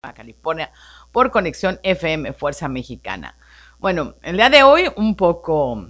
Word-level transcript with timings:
California, 0.00 0.70
por 1.10 1.32
conexión 1.32 1.80
FM 1.82 2.32
Fuerza 2.32 2.68
Mexicana. 2.68 3.36
Bueno, 3.78 4.14
el 4.22 4.36
día 4.36 4.48
de 4.48 4.62
hoy 4.62 4.84
un 4.96 5.16
poco 5.16 5.88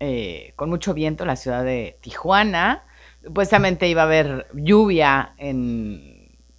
eh, 0.00 0.54
con 0.56 0.70
mucho 0.70 0.94
viento 0.94 1.24
en 1.24 1.28
la 1.28 1.36
ciudad 1.36 1.62
de 1.62 1.98
Tijuana. 2.00 2.84
Supuestamente 3.22 3.88
iba 3.88 4.02
a 4.02 4.06
haber 4.06 4.46
lluvia 4.54 5.34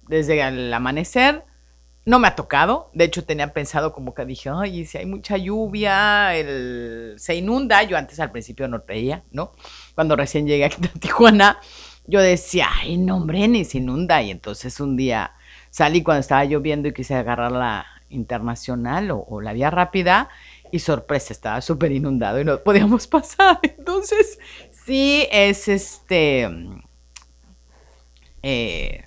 desde 0.08 0.40
el 0.40 0.72
amanecer. 0.72 1.44
No 2.06 2.20
me 2.20 2.28
ha 2.28 2.36
tocado. 2.36 2.90
De 2.94 3.04
hecho, 3.04 3.24
tenía 3.24 3.52
pensado 3.52 3.92
como 3.92 4.14
que 4.14 4.24
dije, 4.24 4.50
ay, 4.54 4.86
si 4.86 4.98
hay 4.98 5.06
mucha 5.06 5.36
lluvia, 5.36 6.30
se 7.16 7.34
inunda. 7.34 7.82
Yo 7.82 7.96
antes 7.96 8.20
al 8.20 8.30
principio 8.30 8.68
no 8.68 8.84
creía, 8.84 9.24
¿no? 9.32 9.52
Cuando 9.96 10.14
recién 10.14 10.46
llegué 10.46 10.66
aquí 10.66 10.80
a 10.84 10.98
Tijuana, 11.00 11.58
yo 12.06 12.20
decía, 12.20 12.68
ay, 12.72 12.98
no, 12.98 13.16
hombre, 13.16 13.48
ni 13.48 13.64
se 13.64 13.78
inunda. 13.78 14.22
Y 14.22 14.30
entonces 14.30 14.78
un 14.80 14.96
día 14.96 15.32
Salí 15.74 16.04
cuando 16.04 16.20
estaba 16.20 16.44
lloviendo 16.44 16.86
y 16.86 16.92
quise 16.92 17.16
agarrar 17.16 17.50
la 17.50 17.84
internacional 18.08 19.10
o, 19.10 19.40
la 19.40 19.52
vía 19.52 19.70
rápida 19.70 20.28
y 20.70 20.78
sorpresa, 20.78 21.32
estaba 21.32 21.60
súper 21.62 21.90
inundado 21.90 22.40
y 22.40 22.44
no 22.44 22.60
podíamos 22.60 23.06
pasar. 23.08 23.58
Entonces, 23.60 24.38
sí 24.70 25.26
es 25.32 25.66
este 25.66 26.48
eh, 28.44 29.04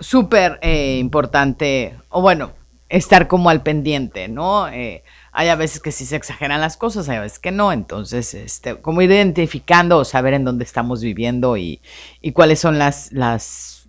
súper 0.00 0.58
eh, 0.60 0.98
importante, 0.98 1.96
o 2.08 2.20
bueno, 2.20 2.50
estar 2.88 3.28
como 3.28 3.48
al 3.48 3.62
pendiente, 3.62 4.26
¿no? 4.26 4.66
Eh, 4.66 5.04
hay 5.30 5.50
a 5.50 5.54
veces 5.54 5.80
que 5.80 5.92
sí 5.92 6.04
se 6.04 6.16
exageran 6.16 6.60
las 6.60 6.76
cosas, 6.76 7.08
hay 7.08 7.18
a 7.18 7.20
veces 7.20 7.38
que 7.38 7.52
no, 7.52 7.72
entonces, 7.72 8.34
este, 8.34 8.74
como 8.74 9.02
ir 9.02 9.12
identificando 9.12 9.98
o 9.98 10.04
saber 10.04 10.34
en 10.34 10.42
dónde 10.42 10.64
estamos 10.64 11.00
viviendo 11.00 11.56
y, 11.56 11.80
y 12.20 12.32
cuáles 12.32 12.58
son 12.58 12.76
las, 12.76 13.12
las 13.12 13.86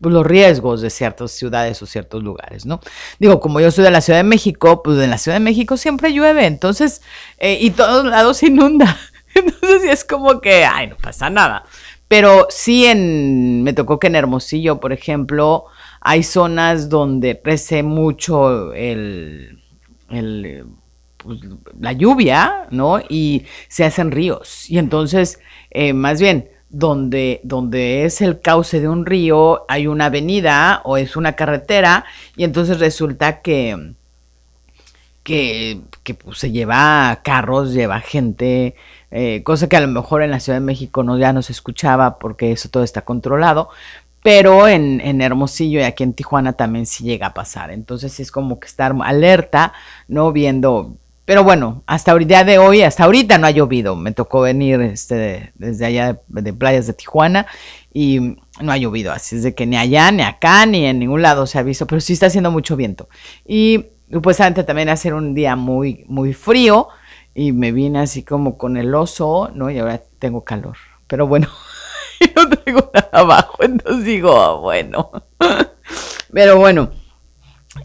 los 0.00 0.26
riesgos 0.26 0.80
de 0.80 0.90
ciertas 0.90 1.32
ciudades 1.32 1.82
o 1.82 1.86
ciertos 1.86 2.22
lugares, 2.22 2.64
¿no? 2.64 2.80
Digo, 3.18 3.40
como 3.40 3.60
yo 3.60 3.70
soy 3.70 3.84
de 3.84 3.90
la 3.90 4.00
Ciudad 4.00 4.18
de 4.18 4.24
México, 4.24 4.82
pues 4.82 4.98
en 4.98 5.10
la 5.10 5.18
Ciudad 5.18 5.36
de 5.36 5.44
México 5.44 5.76
siempre 5.76 6.12
llueve, 6.12 6.46
entonces, 6.46 7.02
eh, 7.38 7.58
y 7.60 7.70
todos 7.70 8.06
lados 8.06 8.38
se 8.38 8.46
inunda. 8.46 8.96
Entonces 9.34 9.84
es 9.84 10.04
como 10.04 10.40
que, 10.40 10.64
ay, 10.64 10.88
no 10.88 10.96
pasa 10.96 11.30
nada. 11.30 11.64
Pero 12.08 12.48
sí 12.50 12.86
en, 12.86 13.62
me 13.62 13.72
tocó 13.72 14.00
que 14.00 14.08
en 14.08 14.16
Hermosillo, 14.16 14.80
por 14.80 14.92
ejemplo, 14.92 15.66
hay 16.00 16.24
zonas 16.24 16.88
donde 16.88 17.40
crece 17.40 17.84
mucho 17.84 18.72
el, 18.72 19.60
pues, 21.18 21.40
la 21.78 21.92
lluvia, 21.92 22.66
¿no? 22.72 23.00
Y 23.08 23.44
se 23.68 23.84
hacen 23.84 24.10
ríos. 24.10 24.68
Y 24.68 24.78
entonces, 24.78 25.38
eh, 25.70 25.92
más 25.92 26.20
bien, 26.20 26.50
donde, 26.70 27.40
donde 27.42 28.04
es 28.04 28.20
el 28.20 28.40
cauce 28.40 28.80
de 28.80 28.88
un 28.88 29.04
río, 29.04 29.64
hay 29.68 29.88
una 29.88 30.06
avenida 30.06 30.80
o 30.84 30.96
es 30.96 31.16
una 31.16 31.34
carretera, 31.34 32.04
y 32.36 32.44
entonces 32.44 32.78
resulta 32.78 33.42
que, 33.42 33.92
que, 35.24 36.14
pues, 36.24 36.38
se 36.38 36.52
lleva 36.52 37.20
carros, 37.22 37.72
lleva 37.72 38.00
gente, 38.00 38.76
eh, 39.10 39.42
cosa 39.42 39.68
que 39.68 39.76
a 39.76 39.80
lo 39.80 39.88
mejor 39.88 40.22
en 40.22 40.30
la 40.30 40.40
Ciudad 40.40 40.58
de 40.58 40.64
México 40.64 41.02
no, 41.02 41.18
ya 41.18 41.32
no 41.32 41.42
se 41.42 41.52
escuchaba 41.52 42.18
porque 42.18 42.52
eso 42.52 42.68
todo 42.68 42.84
está 42.84 43.02
controlado, 43.02 43.68
pero 44.22 44.68
en, 44.68 45.00
en, 45.00 45.20
Hermosillo 45.20 45.80
y 45.80 45.84
aquí 45.84 46.02
en 46.04 46.14
Tijuana 46.14 46.52
también 46.52 46.86
sí 46.86 47.04
llega 47.04 47.28
a 47.28 47.34
pasar. 47.34 47.70
Entonces 47.70 48.20
es 48.20 48.30
como 48.30 48.60
que 48.60 48.66
estar 48.66 48.94
alerta, 49.02 49.72
¿no? 50.08 50.30
Viendo, 50.32 50.94
pero 51.30 51.44
bueno, 51.44 51.84
hasta 51.86 52.10
el 52.10 52.26
día 52.26 52.42
de 52.42 52.58
hoy, 52.58 52.82
hasta 52.82 53.04
ahorita 53.04 53.38
no 53.38 53.46
ha 53.46 53.52
llovido. 53.52 53.94
Me 53.94 54.10
tocó 54.10 54.40
venir 54.40 54.80
este, 54.80 55.52
desde 55.54 55.86
allá 55.86 56.20
de, 56.26 56.52
playas 56.52 56.88
de 56.88 56.92
Tijuana 56.92 57.46
y 57.94 58.34
no 58.60 58.72
ha 58.72 58.76
llovido. 58.76 59.12
Así 59.12 59.36
es 59.36 59.44
de 59.44 59.54
que 59.54 59.64
ni 59.64 59.76
allá, 59.76 60.10
ni 60.10 60.24
acá, 60.24 60.66
ni 60.66 60.86
en 60.86 60.98
ningún 60.98 61.22
lado 61.22 61.46
se 61.46 61.60
ha 61.60 61.62
visto, 61.62 61.86
pero 61.86 62.00
sí 62.00 62.14
está 62.14 62.26
haciendo 62.26 62.50
mucho 62.50 62.74
viento. 62.74 63.08
Y 63.46 63.90
supuestamente 64.10 64.64
también 64.64 64.96
ser 64.96 65.14
un 65.14 65.32
día 65.32 65.54
muy, 65.54 66.04
muy 66.08 66.32
frío 66.32 66.88
y 67.32 67.52
me 67.52 67.70
vine 67.70 68.00
así 68.00 68.24
como 68.24 68.58
con 68.58 68.76
el 68.76 68.92
oso, 68.92 69.52
¿no? 69.54 69.70
Y 69.70 69.78
ahora 69.78 70.02
tengo 70.18 70.42
calor. 70.42 70.78
Pero 71.06 71.28
bueno, 71.28 71.46
no 72.34 72.48
tengo 72.48 72.90
nada 72.92 73.08
abajo, 73.12 73.58
entonces 73.60 74.04
digo, 74.04 74.36
ah, 74.36 74.58
bueno. 74.58 75.12
Pero 76.32 76.58
bueno. 76.58 76.90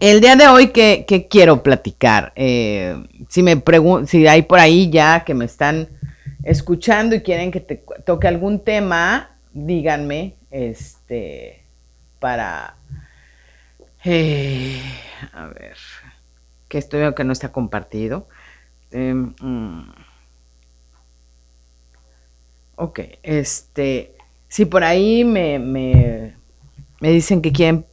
El 0.00 0.20
día 0.20 0.36
de 0.36 0.46
hoy, 0.46 0.68
¿qué, 0.68 1.26
quiero 1.30 1.62
platicar? 1.62 2.32
Eh, 2.36 3.02
si 3.28 3.42
me 3.42 3.62
si 4.06 4.26
hay 4.26 4.42
por 4.42 4.58
ahí 4.58 4.90
ya 4.90 5.24
que 5.24 5.32
me 5.32 5.46
están 5.46 5.88
escuchando 6.42 7.14
y 7.14 7.22
quieren 7.22 7.50
que 7.50 7.60
te 7.60 7.82
toque 8.04 8.28
algún 8.28 8.62
tema, 8.62 9.36
díganme, 9.52 10.34
este, 10.50 11.64
para, 12.18 12.76
eh, 14.04 14.80
a 15.32 15.46
ver, 15.46 15.76
que 16.68 16.78
estoy 16.78 17.00
viendo 17.00 17.14
que 17.14 17.24
no 17.24 17.32
está 17.32 17.50
compartido. 17.50 18.28
Em, 18.90 19.34
mm. 19.40 19.94
ok, 22.76 23.00
este, 23.22 24.14
si 24.48 24.66
por 24.66 24.84
ahí 24.84 25.24
me, 25.24 25.58
me, 25.58 26.36
me 27.00 27.10
dicen 27.10 27.40
que 27.40 27.52
quieren 27.52 27.86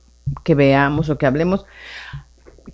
que 0.44 0.56
veamos 0.56 1.10
o 1.10 1.18
que 1.18 1.26
hablemos. 1.26 1.66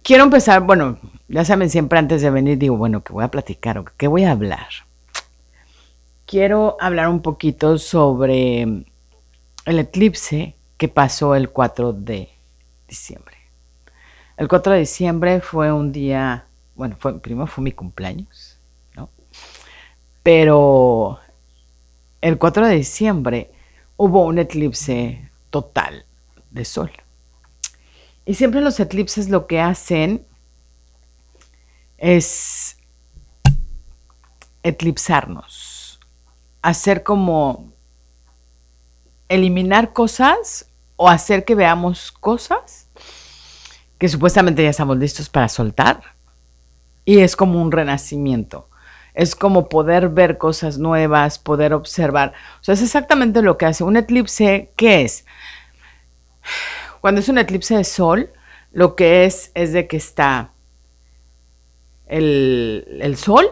Quiero 0.03 0.23
empezar, 0.23 0.61
bueno, 0.61 0.99
ya 1.27 1.45
saben, 1.45 1.69
siempre 1.69 1.99
antes 1.99 2.21
de 2.21 2.29
venir 2.29 2.57
digo, 2.57 2.77
bueno, 2.77 3.03
¿qué 3.03 3.13
voy 3.13 3.23
a 3.23 3.31
platicar 3.31 3.77
o 3.77 3.85
qué 3.97 4.07
voy 4.07 4.23
a 4.23 4.31
hablar? 4.31 4.67
Quiero 6.25 6.77
hablar 6.79 7.09
un 7.09 7.21
poquito 7.21 7.77
sobre 7.77 8.61
el 8.61 9.79
eclipse 9.79 10.55
que 10.77 10.87
pasó 10.87 11.35
el 11.35 11.49
4 11.49 11.93
de 11.93 12.29
diciembre. 12.87 13.35
El 14.37 14.47
4 14.47 14.73
de 14.73 14.79
diciembre 14.79 15.41
fue 15.41 15.71
un 15.71 15.91
día, 15.91 16.45
bueno, 16.75 16.95
fue, 16.99 17.19
primero 17.19 17.47
fue 17.47 17.63
mi 17.63 17.71
cumpleaños, 17.71 18.57
¿no? 18.95 19.09
Pero 20.23 21.19
el 22.21 22.37
4 22.37 22.67
de 22.67 22.75
diciembre 22.75 23.51
hubo 23.97 24.25
un 24.25 24.39
eclipse 24.39 25.29
total 25.49 26.05
de 26.51 26.63
sol. 26.63 26.91
Y 28.29 28.35
siempre 28.35 28.61
los 28.61 28.79
eclipses 28.79 29.27
lo 29.27 29.47
que 29.47 29.59
hacen 29.59 30.23
es 31.97 32.77
eclipsarnos, 34.61 35.99
hacer 36.61 37.01
como 37.01 37.73
eliminar 39.29 39.93
cosas 39.93 40.69
o 40.95 41.09
hacer 41.09 41.43
que 41.43 41.55
veamos 41.55 42.11
cosas 42.11 42.91
que 43.97 44.07
supuestamente 44.07 44.61
ya 44.61 44.69
estamos 44.69 44.99
listos 44.99 45.27
para 45.27 45.49
soltar. 45.49 45.99
Y 47.05 47.21
es 47.21 47.35
como 47.35 47.59
un 47.59 47.71
renacimiento. 47.71 48.69
Es 49.15 49.35
como 49.35 49.69
poder 49.69 50.07
ver 50.07 50.37
cosas 50.37 50.77
nuevas, 50.77 51.39
poder 51.39 51.73
observar. 51.73 52.33
O 52.61 52.63
sea, 52.63 52.75
es 52.75 52.83
exactamente 52.83 53.41
lo 53.41 53.57
que 53.57 53.65
hace 53.65 53.83
un 53.83 53.97
eclipse. 53.97 54.71
¿Qué 54.75 55.01
es? 55.01 55.25
Cuando 57.01 57.21
es 57.21 57.29
un 57.29 57.37
eclipse 57.37 57.75
de 57.75 57.83
sol, 57.83 58.31
lo 58.71 58.95
que 58.95 59.25
es 59.25 59.51
es 59.55 59.73
de 59.73 59.87
que 59.87 59.97
está 59.97 60.53
el, 62.07 63.15
sol, 63.17 63.47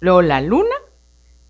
luego 0.00 0.22
la 0.22 0.40
luna 0.40 0.74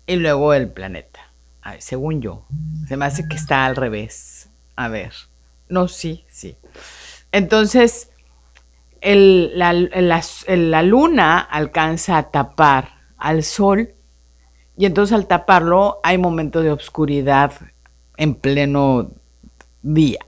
y 0.07 0.15
luego 0.15 0.53
el 0.53 0.69
planeta. 0.69 1.31
según 1.79 2.21
yo, 2.21 2.45
se 2.87 2.97
me 2.97 3.05
hace 3.05 3.27
que 3.27 3.35
está 3.35 3.65
al 3.65 3.75
revés. 3.75 4.49
A 4.75 4.87
ver, 4.87 5.13
no, 5.69 5.87
sí, 5.87 6.25
sí. 6.29 6.57
Entonces, 7.31 8.09
la, 9.01 9.73
la, 9.73 10.83
luna 10.83 11.39
alcanza 11.39 12.17
a 12.17 12.31
tapar 12.31 12.89
al 13.17 13.43
sol 13.43 13.93
y 14.77 14.85
entonces 14.85 15.13
al 15.13 15.27
taparlo 15.27 15.99
hay 16.03 16.17
momentos 16.17 16.63
de 16.63 16.71
oscuridad 16.71 17.53
en 18.17 18.35
pleno 18.35 19.11
día. 19.81 20.19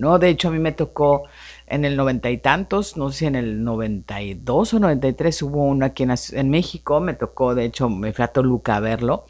¿No? 0.00 0.18
De 0.18 0.30
hecho, 0.30 0.48
a 0.48 0.50
mí 0.50 0.58
me 0.58 0.72
tocó 0.72 1.24
en 1.66 1.84
el 1.84 1.94
noventa 1.94 2.30
y 2.30 2.38
tantos, 2.38 2.96
no 2.96 3.12
sé 3.12 3.26
en 3.26 3.36
el 3.36 3.62
92 3.62 4.74
o 4.74 4.78
93 4.80 5.42
hubo 5.42 5.62
uno 5.64 5.84
aquí 5.84 6.04
en, 6.04 6.14
en, 6.32 6.50
México, 6.50 7.00
me 7.00 7.12
tocó, 7.14 7.54
de 7.54 7.66
hecho, 7.66 7.90
me 7.90 8.12
fui 8.12 8.24
a 8.24 8.28
Toluca 8.28 8.76
a 8.76 8.80
verlo. 8.80 9.26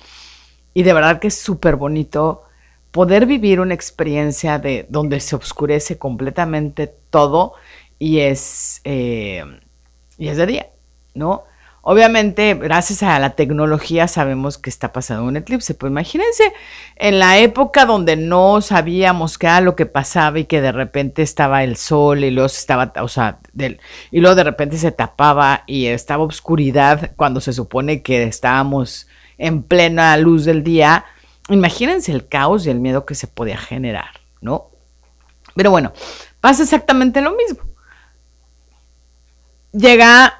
Y 0.72 0.84
de 0.84 0.93
verdad 0.93 1.19
que 1.19 1.26
es 1.26 1.34
súper 1.34 1.75
bonito 1.75 2.44
poder 2.93 3.26
vivir 3.26 3.61
una 3.61 3.75
experiencia 3.75 4.61
de 4.61 4.87
donde 4.88 5.19
se 5.19 5.34
oscurece 5.34 5.99
completamente 5.99 6.87
todo 7.11 7.55
y 7.99 8.20
es, 8.20 8.81
eh, 8.84 9.44
y 10.19 10.28
es 10.28 10.37
de 10.37 10.46
día, 10.46 10.70
¿no? 11.14 11.44
Obviamente, 11.90 12.54
gracias 12.54 13.02
a 13.02 13.19
la 13.19 13.31
tecnología 13.31 14.06
sabemos 14.06 14.58
que 14.58 14.70
está 14.70 14.92
pasando 14.92 15.25
un 15.25 15.37
eclipse. 15.37 15.75
Pues 15.75 15.90
imagínense 15.90 16.52
en 16.94 17.19
la 17.19 17.38
época 17.38 17.84
donde 17.84 18.14
no 18.14 18.60
sabíamos 18.60 19.38
qué 19.38 19.48
era 19.48 19.60
lo 19.60 19.75
que 19.75 19.87
pasaba 19.87 20.38
y 20.38 20.44
que 20.44 20.60
de 20.60 20.70
repente 20.70 21.22
estaba 21.22 21.64
el 21.64 21.76
sol 21.76 22.22
y 22.22 22.31
luego 22.31 22.46
estaba, 22.46 22.92
o 23.02 23.08
sea, 23.08 23.40
y 24.12 24.20
luego 24.20 24.37
de 24.37 24.44
repente 24.44 24.78
se 24.78 24.92
tapaba 24.92 25.64
y 25.66 25.87
estaba 25.87 26.22
oscuridad 26.22 27.10
cuando 27.16 27.40
se 27.40 27.52
supone 27.52 28.02
que 28.02 28.22
estábamos 28.22 29.08
en 29.37 29.64
plena 29.64 30.16
luz 30.16 30.44
del 30.44 30.62
día. 30.62 31.06
Imagínense 31.48 32.12
el 32.12 32.28
caos 32.28 32.66
y 32.66 32.70
el 32.70 32.78
miedo 32.78 33.04
que 33.04 33.16
se 33.16 33.26
podía 33.26 33.58
generar, 33.58 34.20
¿no? 34.40 34.70
Pero 35.56 35.72
bueno, 35.72 35.92
pasa 36.40 36.62
exactamente 36.62 37.20
lo 37.20 37.34
mismo. 37.34 37.64
llega 39.72 40.39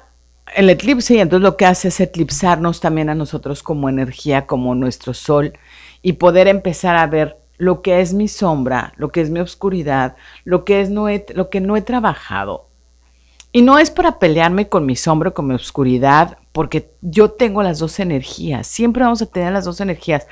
el 0.55 0.69
eclipse 0.69 1.15
y 1.15 1.19
entonces 1.19 1.43
lo 1.43 1.57
que 1.57 1.65
hace 1.65 1.89
es 1.89 1.99
eclipsarnos 1.99 2.79
también 2.79 3.09
a 3.09 3.15
nosotros 3.15 3.63
como 3.63 3.89
energía, 3.89 4.45
como 4.45 4.75
nuestro 4.75 5.13
sol 5.13 5.53
y 6.01 6.13
poder 6.13 6.47
empezar 6.47 6.95
a 6.97 7.07
ver 7.07 7.37
lo 7.57 7.81
que 7.81 8.01
es 8.01 8.13
mi 8.13 8.27
sombra, 8.27 8.93
lo 8.97 9.11
que 9.11 9.21
es 9.21 9.29
mi 9.29 9.39
oscuridad, 9.39 10.15
lo 10.43 10.65
que 10.65 10.81
es 10.81 10.89
no 10.89 11.07
lo 11.35 11.49
que 11.49 11.61
no 11.61 11.77
he 11.77 11.81
trabajado. 11.81 12.67
Y 13.53 13.61
no 13.61 13.77
es 13.77 13.91
para 13.91 14.17
pelearme 14.17 14.69
con 14.69 14.85
mi 14.85 14.95
sombra 14.95 15.31
con 15.31 15.47
mi 15.47 15.53
oscuridad, 15.53 16.37
porque 16.53 16.91
yo 17.01 17.31
tengo 17.31 17.61
las 17.61 17.79
dos 17.79 17.99
energías, 17.99 18.65
siempre 18.65 19.03
vamos 19.03 19.21
a 19.21 19.25
tener 19.25 19.53
las 19.53 19.65
dos 19.65 19.79
energías 19.81 20.25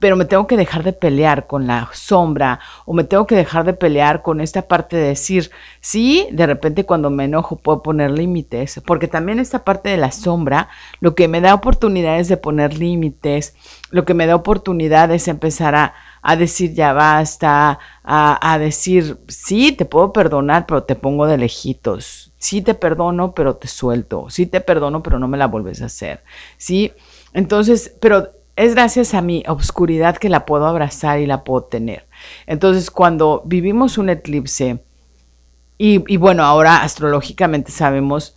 pero 0.00 0.16
me 0.16 0.24
tengo 0.24 0.46
que 0.46 0.56
dejar 0.56 0.82
de 0.82 0.94
pelear 0.94 1.46
con 1.46 1.66
la 1.66 1.88
sombra 1.92 2.58
o 2.86 2.94
me 2.94 3.04
tengo 3.04 3.26
que 3.26 3.36
dejar 3.36 3.64
de 3.64 3.74
pelear 3.74 4.22
con 4.22 4.40
esta 4.40 4.62
parte 4.62 4.96
de 4.96 5.08
decir, 5.08 5.50
sí, 5.80 6.26
de 6.32 6.46
repente 6.46 6.86
cuando 6.86 7.10
me 7.10 7.26
enojo 7.26 7.56
puedo 7.56 7.82
poner 7.82 8.10
límites, 8.10 8.80
porque 8.86 9.08
también 9.08 9.38
esta 9.38 9.62
parte 9.62 9.90
de 9.90 9.98
la 9.98 10.10
sombra 10.10 10.70
lo 11.00 11.14
que 11.14 11.28
me 11.28 11.42
da 11.42 11.54
oportunidades 11.54 12.28
de 12.28 12.38
poner 12.38 12.78
límites, 12.78 13.54
lo 13.90 14.06
que 14.06 14.14
me 14.14 14.26
da 14.26 14.36
oportunidad 14.36 15.12
es 15.12 15.28
empezar 15.28 15.74
a, 15.74 15.94
decir 16.36 16.72
ya 16.72 16.94
basta, 16.94 17.78
a, 18.02 18.52
a, 18.52 18.58
decir, 18.58 19.18
sí, 19.28 19.72
te 19.72 19.84
puedo 19.84 20.14
perdonar, 20.14 20.64
pero 20.66 20.84
te 20.84 20.96
pongo 20.96 21.26
de 21.26 21.36
lejitos, 21.36 22.32
sí 22.38 22.62
te 22.62 22.72
perdono, 22.72 23.34
pero 23.34 23.56
te 23.56 23.68
suelto, 23.68 24.30
sí 24.30 24.46
te 24.46 24.62
perdono, 24.62 25.02
pero 25.02 25.18
no 25.18 25.28
me 25.28 25.36
la 25.36 25.46
vuelves 25.46 25.82
a 25.82 25.86
hacer, 25.86 26.24
sí. 26.56 26.92
Entonces, 27.32 27.94
pero 28.00 28.39
es 28.60 28.74
gracias 28.74 29.14
a 29.14 29.22
mi 29.22 29.42
obscuridad 29.48 30.18
que 30.18 30.28
la 30.28 30.44
puedo 30.44 30.66
abrazar 30.66 31.18
y 31.18 31.26
la 31.26 31.44
puedo 31.44 31.64
tener. 31.64 32.06
Entonces, 32.46 32.90
cuando 32.90 33.42
vivimos 33.46 33.96
un 33.96 34.10
eclipse, 34.10 34.84
y, 35.78 36.18
bueno, 36.18 36.44
ahora 36.44 36.82
astrológicamente 36.82 37.72
sabemos 37.72 38.36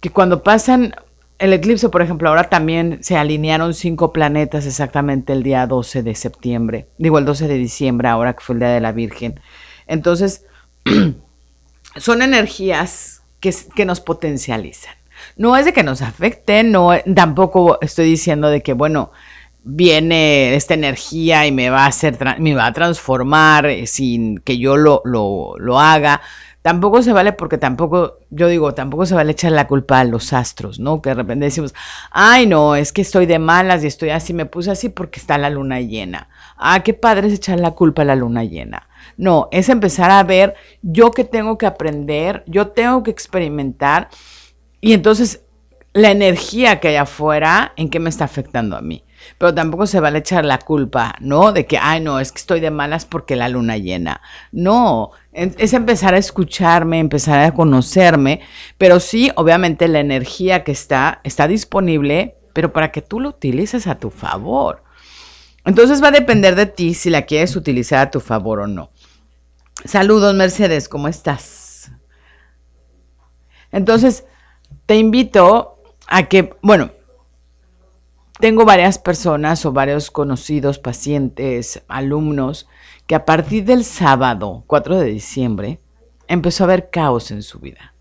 que 0.00 0.08
cuando 0.08 0.42
pasan 0.42 0.94
el 1.38 1.52
eclipse, 1.52 1.90
por 1.90 2.00
ejemplo, 2.00 2.30
ahora 2.30 2.48
también 2.48 3.00
se 3.02 3.18
alinearon 3.18 3.74
cinco 3.74 4.14
planetas 4.14 4.64
exactamente 4.64 5.34
el 5.34 5.42
día 5.42 5.66
12 5.66 6.02
de 6.02 6.14
septiembre, 6.14 6.88
digo 6.96 7.18
el 7.18 7.26
12 7.26 7.48
de 7.48 7.58
diciembre, 7.58 8.08
ahora 8.08 8.32
que 8.32 8.40
fue 8.40 8.54
el 8.54 8.60
Día 8.60 8.70
de 8.70 8.80
la 8.80 8.92
Virgen. 8.92 9.40
Entonces, 9.86 10.46
son 11.96 12.22
energías 12.22 13.22
que, 13.40 13.54
que 13.76 13.84
nos 13.84 14.00
potencializan. 14.00 14.99
No 15.40 15.56
es 15.56 15.64
de 15.64 15.72
que 15.72 15.82
nos 15.82 16.02
afecte, 16.02 16.62
no, 16.62 16.90
tampoco 17.14 17.78
estoy 17.80 18.04
diciendo 18.04 18.50
de 18.50 18.62
que, 18.62 18.74
bueno, 18.74 19.10
viene 19.64 20.54
esta 20.54 20.74
energía 20.74 21.46
y 21.46 21.50
me 21.50 21.70
va 21.70 21.84
a 21.84 21.86
hacer, 21.86 22.18
me 22.38 22.54
va 22.54 22.66
a 22.66 22.74
transformar 22.74 23.64
eh, 23.64 23.86
sin 23.86 24.36
que 24.40 24.58
yo 24.58 24.76
lo, 24.76 25.00
lo, 25.06 25.80
haga. 25.80 26.20
Tampoco 26.60 27.02
se 27.02 27.14
vale 27.14 27.32
porque 27.32 27.56
tampoco, 27.56 28.18
yo 28.28 28.48
digo, 28.48 28.74
tampoco 28.74 29.06
se 29.06 29.14
vale 29.14 29.32
echar 29.32 29.52
la 29.52 29.66
culpa 29.66 30.00
a 30.00 30.04
los 30.04 30.34
astros, 30.34 30.78
¿no? 30.78 31.00
Que 31.00 31.08
de 31.08 31.14
repente 31.14 31.46
decimos, 31.46 31.74
ay, 32.10 32.46
no, 32.46 32.76
es 32.76 32.92
que 32.92 33.00
estoy 33.00 33.24
de 33.24 33.38
malas 33.38 33.82
y 33.82 33.86
estoy 33.86 34.10
así, 34.10 34.34
me 34.34 34.44
puse 34.44 34.70
así 34.70 34.90
porque 34.90 35.20
está 35.20 35.38
la 35.38 35.48
luna 35.48 35.80
llena. 35.80 36.28
Ah, 36.58 36.82
qué 36.82 36.92
padre 36.92 37.28
es 37.28 37.32
echar 37.32 37.58
la 37.60 37.70
culpa 37.70 38.02
a 38.02 38.04
la 38.04 38.14
luna 38.14 38.44
llena. 38.44 38.90
No, 39.16 39.48
es 39.52 39.70
empezar 39.70 40.10
a 40.10 40.22
ver 40.22 40.54
yo 40.82 41.12
que 41.12 41.24
tengo 41.24 41.56
que 41.56 41.64
aprender, 41.64 42.44
yo 42.46 42.68
tengo 42.68 43.02
que 43.02 43.10
experimentar 43.10 44.10
y 44.80 44.92
entonces 44.92 45.42
la 45.92 46.10
energía 46.10 46.80
que 46.80 46.88
hay 46.88 46.96
afuera, 46.96 47.72
¿en 47.76 47.90
qué 47.90 47.98
me 47.98 48.10
está 48.10 48.24
afectando 48.24 48.76
a 48.76 48.80
mí? 48.80 49.04
Pero 49.38 49.54
tampoco 49.54 49.86
se 49.86 50.00
vale 50.00 50.20
echar 50.20 50.44
la 50.44 50.58
culpa, 50.58 51.16
¿no? 51.20 51.52
De 51.52 51.66
que, 51.66 51.78
ay, 51.78 52.00
no, 52.00 52.20
es 52.20 52.32
que 52.32 52.38
estoy 52.38 52.60
de 52.60 52.70
malas 52.70 53.04
porque 53.04 53.36
la 53.36 53.48
luna 53.48 53.76
llena. 53.76 54.22
No, 54.52 55.10
es 55.32 55.72
empezar 55.74 56.14
a 56.14 56.18
escucharme, 56.18 57.00
empezar 57.00 57.40
a 57.40 57.52
conocerme, 57.52 58.40
pero 58.78 59.00
sí, 59.00 59.30
obviamente 59.34 59.88
la 59.88 60.00
energía 60.00 60.64
que 60.64 60.72
está, 60.72 61.20
está 61.24 61.48
disponible, 61.48 62.36
pero 62.52 62.72
para 62.72 62.92
que 62.92 63.02
tú 63.02 63.20
lo 63.20 63.30
utilices 63.30 63.86
a 63.86 63.98
tu 63.98 64.10
favor. 64.10 64.84
Entonces 65.64 66.02
va 66.02 66.08
a 66.08 66.12
depender 66.12 66.54
de 66.54 66.66
ti 66.66 66.94
si 66.94 67.10
la 67.10 67.22
quieres 67.22 67.56
utilizar 67.56 67.98
a 68.06 68.10
tu 68.10 68.20
favor 68.20 68.60
o 68.60 68.66
no. 68.66 68.90
Saludos, 69.84 70.34
Mercedes, 70.34 70.88
¿cómo 70.88 71.08
estás? 71.08 71.90
Entonces, 73.72 74.24
te 74.90 74.96
invito 74.96 75.78
a 76.08 76.24
que, 76.24 76.52
bueno, 76.62 76.90
tengo 78.40 78.64
varias 78.64 78.98
personas 78.98 79.64
o 79.64 79.70
varios 79.70 80.10
conocidos, 80.10 80.80
pacientes, 80.80 81.84
alumnos, 81.86 82.66
que 83.06 83.14
a 83.14 83.24
partir 83.24 83.64
del 83.64 83.84
sábado 83.84 84.64
4 84.66 84.98
de 84.98 85.04
diciembre 85.04 85.78
empezó 86.26 86.64
a 86.64 86.66
haber 86.66 86.90
caos 86.90 87.30
en 87.30 87.44
su 87.44 87.60
vida. 87.60 87.94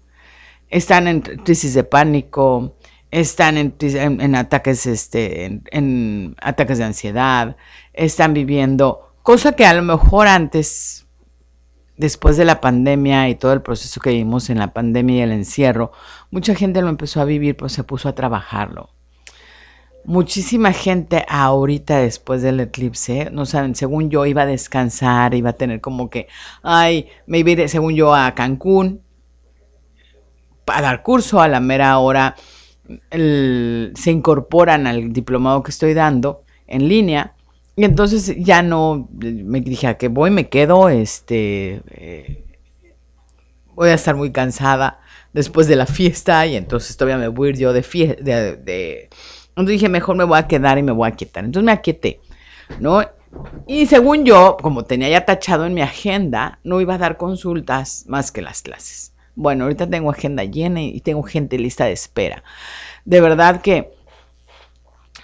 Están 0.67 1.07
en 1.07 1.21
crisis 1.21 1.75
de 1.75 1.83
pánico, 1.83 2.75
están 3.11 3.59
en, 3.59 4.35
ataques, 4.35 4.87
este, 4.87 5.61
en 5.69 6.35
ataques 6.41 6.79
de 6.79 6.85
ansiedad, 6.85 7.55
están 7.93 8.33
viviendo, 8.33 9.13
cosa 9.21 9.51
que 9.51 9.67
a 9.67 9.75
lo 9.75 9.83
mejor 9.83 10.27
antes 10.27 11.05
después 11.99 12.37
de 12.37 12.45
la 12.45 12.61
pandemia 12.61 13.27
y 13.27 13.35
todo 13.35 13.51
el 13.51 13.61
proceso 13.61 13.99
que 13.99 14.11
vimos 14.11 14.49
en 14.49 14.57
la 14.57 14.73
pandemia 14.73 15.17
y 15.17 15.21
el 15.21 15.33
encierro, 15.33 15.91
mucha 16.31 16.55
gente 16.55 16.81
lo 16.81 16.89
empezó 16.89 17.21
a 17.21 17.25
vivir, 17.25 17.55
pues 17.55 17.73
se 17.73 17.83
puso 17.83 18.09
a 18.09 18.15
trabajarlo. 18.15 18.89
Muchísima 20.05 20.71
gente 20.71 21.25
ahorita 21.27 21.99
después 21.99 22.41
del 22.41 22.59
eclipse, 22.59 23.29
no 23.31 23.45
saben, 23.45 23.75
según 23.75 24.09
yo 24.09 24.25
iba 24.25 24.43
a 24.43 24.45
descansar, 24.45 25.33
iba 25.35 25.51
a 25.51 25.53
tener 25.53 25.81
como 25.81 26.09
que, 26.09 26.27
ay, 26.63 27.07
me 27.27 27.39
iba 27.39 27.67
según 27.67 27.95
yo 27.95 28.15
a 28.15 28.33
Cancún 28.33 29.01
a 30.65 30.81
dar 30.81 31.03
curso 31.03 31.41
a 31.41 31.47
la 31.47 31.59
mera 31.59 31.97
hora, 31.99 32.35
se 33.11 34.11
incorporan 34.11 34.87
al 34.87 35.11
diplomado 35.13 35.63
que 35.63 35.71
estoy 35.71 35.93
dando 35.93 36.43
en 36.67 36.87
línea 36.87 37.35
y 37.75 37.85
entonces 37.85 38.35
ya 38.37 38.61
no, 38.61 39.07
me 39.11 39.61
dije, 39.61 39.87
a 39.87 39.97
que 39.97 40.07
voy, 40.09 40.31
me 40.31 40.49
quedo, 40.49 40.89
este, 40.89 41.81
eh, 41.91 42.43
voy 43.73 43.89
a 43.89 43.93
estar 43.93 44.15
muy 44.15 44.31
cansada 44.31 44.99
después 45.33 45.67
de 45.67 45.75
la 45.75 45.85
fiesta 45.85 46.45
y 46.45 46.55
entonces 46.55 46.95
todavía 46.97 47.17
me 47.17 47.27
voy 47.27 47.47
a 47.47 47.49
ir 47.51 47.57
yo 47.57 47.73
de 47.73 47.83
fiesta, 47.83 48.23
de, 48.23 49.09
entonces 49.49 49.73
dije, 49.73 49.89
mejor 49.89 50.15
me 50.15 50.23
voy 50.23 50.39
a 50.39 50.47
quedar 50.47 50.77
y 50.77 50.83
me 50.83 50.91
voy 50.91 51.07
a 51.07 51.15
quietar. 51.15 51.43
Entonces 51.43 51.65
me 51.65 51.71
aquieté, 51.71 52.21
¿no? 52.79 53.01
Y 53.67 53.85
según 53.85 54.25
yo, 54.25 54.57
como 54.61 54.85
tenía 54.85 55.09
ya 55.09 55.25
tachado 55.25 55.65
en 55.65 55.73
mi 55.73 55.81
agenda, 55.81 56.59
no 56.63 56.81
iba 56.81 56.95
a 56.95 56.97
dar 56.97 57.17
consultas 57.17 58.05
más 58.07 58.31
que 58.31 58.41
las 58.41 58.61
clases. 58.61 59.13
Bueno, 59.35 59.65
ahorita 59.65 59.89
tengo 59.89 60.09
agenda 60.09 60.43
llena 60.43 60.81
y 60.81 60.99
tengo 61.01 61.23
gente 61.23 61.59
lista 61.59 61.85
de 61.85 61.91
espera. 61.91 62.43
De 63.05 63.21
verdad 63.21 63.61
que 63.61 63.91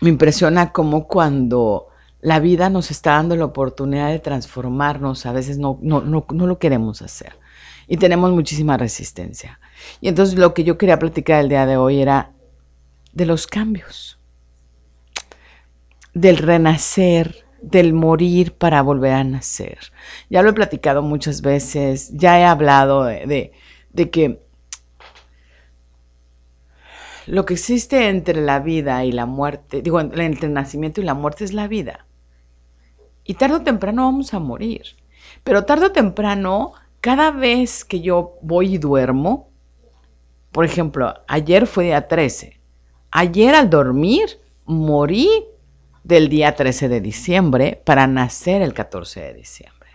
me 0.02 0.10
impresiona 0.10 0.72
como 0.72 1.08
cuando 1.08 1.88
la 2.22 2.40
vida 2.40 2.70
nos 2.70 2.92
está 2.92 3.12
dando 3.12 3.36
la 3.36 3.46
oportunidad 3.46 4.10
de 4.10 4.20
transformarnos, 4.20 5.26
a 5.26 5.32
veces 5.32 5.58
no, 5.58 5.80
no, 5.82 6.02
no, 6.02 6.26
no 6.30 6.48
lo 6.48 6.60
queremos 6.60 7.02
hacer 7.02 7.34
y 7.88 7.98
tenemos 7.98 8.32
muchísima 8.32 8.78
resistencia. 8.78 9.60
Y 10.01 10.08
entonces 10.08 10.38
lo 10.38 10.54
que 10.54 10.63
yo 10.63 10.77
quería 10.77 11.00
platicar 11.00 11.42
el 11.42 11.50
día 11.50 11.65
de 11.65 11.77
hoy 11.77 12.01
era 12.01 12.32
de 13.13 13.25
los 13.25 13.48
cambios, 13.48 14.20
del 16.13 16.38
renacer, 16.38 17.46
del 17.62 17.94
morir 17.94 18.54
para 18.54 18.82
volver 18.82 19.13
a 19.13 19.24
nacer. 19.24 19.80
Ya 20.30 20.42
lo 20.42 20.50
he 20.50 20.54
platicado 20.54 21.01
muchas 21.01 21.42
veces, 21.42 22.12
ya 22.13 22.39
he 22.39 22.44
hablado 22.44 23.04
de, 23.06 23.54
de, 23.92 24.12
que 24.12 24.42
lo 27.25 27.46
que 27.46 27.56
existe 27.56 28.10
entre 28.10 28.42
la 28.42 28.60
vida 28.60 29.04
y 29.06 29.12
la 29.12 29.25
muerte, 29.25 29.82
digo, 29.82 30.00
entre 30.00 30.48
el 30.48 30.54
nacimiento 30.54 31.01
y 31.01 31.06
la 31.06 31.15
muerte 31.15 31.44
es 31.44 31.54
la 31.54 31.68
vida. 31.68 32.06
Y 33.24 33.34
tarde 33.36 33.56
o 33.56 33.62
temprano 33.63 34.04
vamos 34.04 34.34
a 34.34 34.39
morir. 34.39 34.84
Pero 35.44 35.65
tarde 35.65 35.88
o 35.88 35.92
temprano, 35.92 36.74
cada 37.01 37.32
vez 37.32 37.84
que 37.84 38.01
yo 38.01 38.38
voy 38.42 38.75
y 38.75 38.77
duermo, 38.77 39.50
por 40.56 40.64
ejemplo, 40.64 41.14
ayer 41.28 41.68
fue 41.68 41.84
día 41.84 42.08
13. 42.08 42.62
Ayer 43.12 43.56
al 43.56 43.70
dormir 43.70 44.40
morí 44.64 45.30
del 46.06 46.30
día 46.30 46.56
13 46.56 46.88
de 46.88 47.02
diciembre 47.02 47.82
para 47.84 48.08
nacer 48.08 48.62
el 48.62 48.74
14 48.74 49.20
de 49.20 49.34
diciembre. 49.34 49.90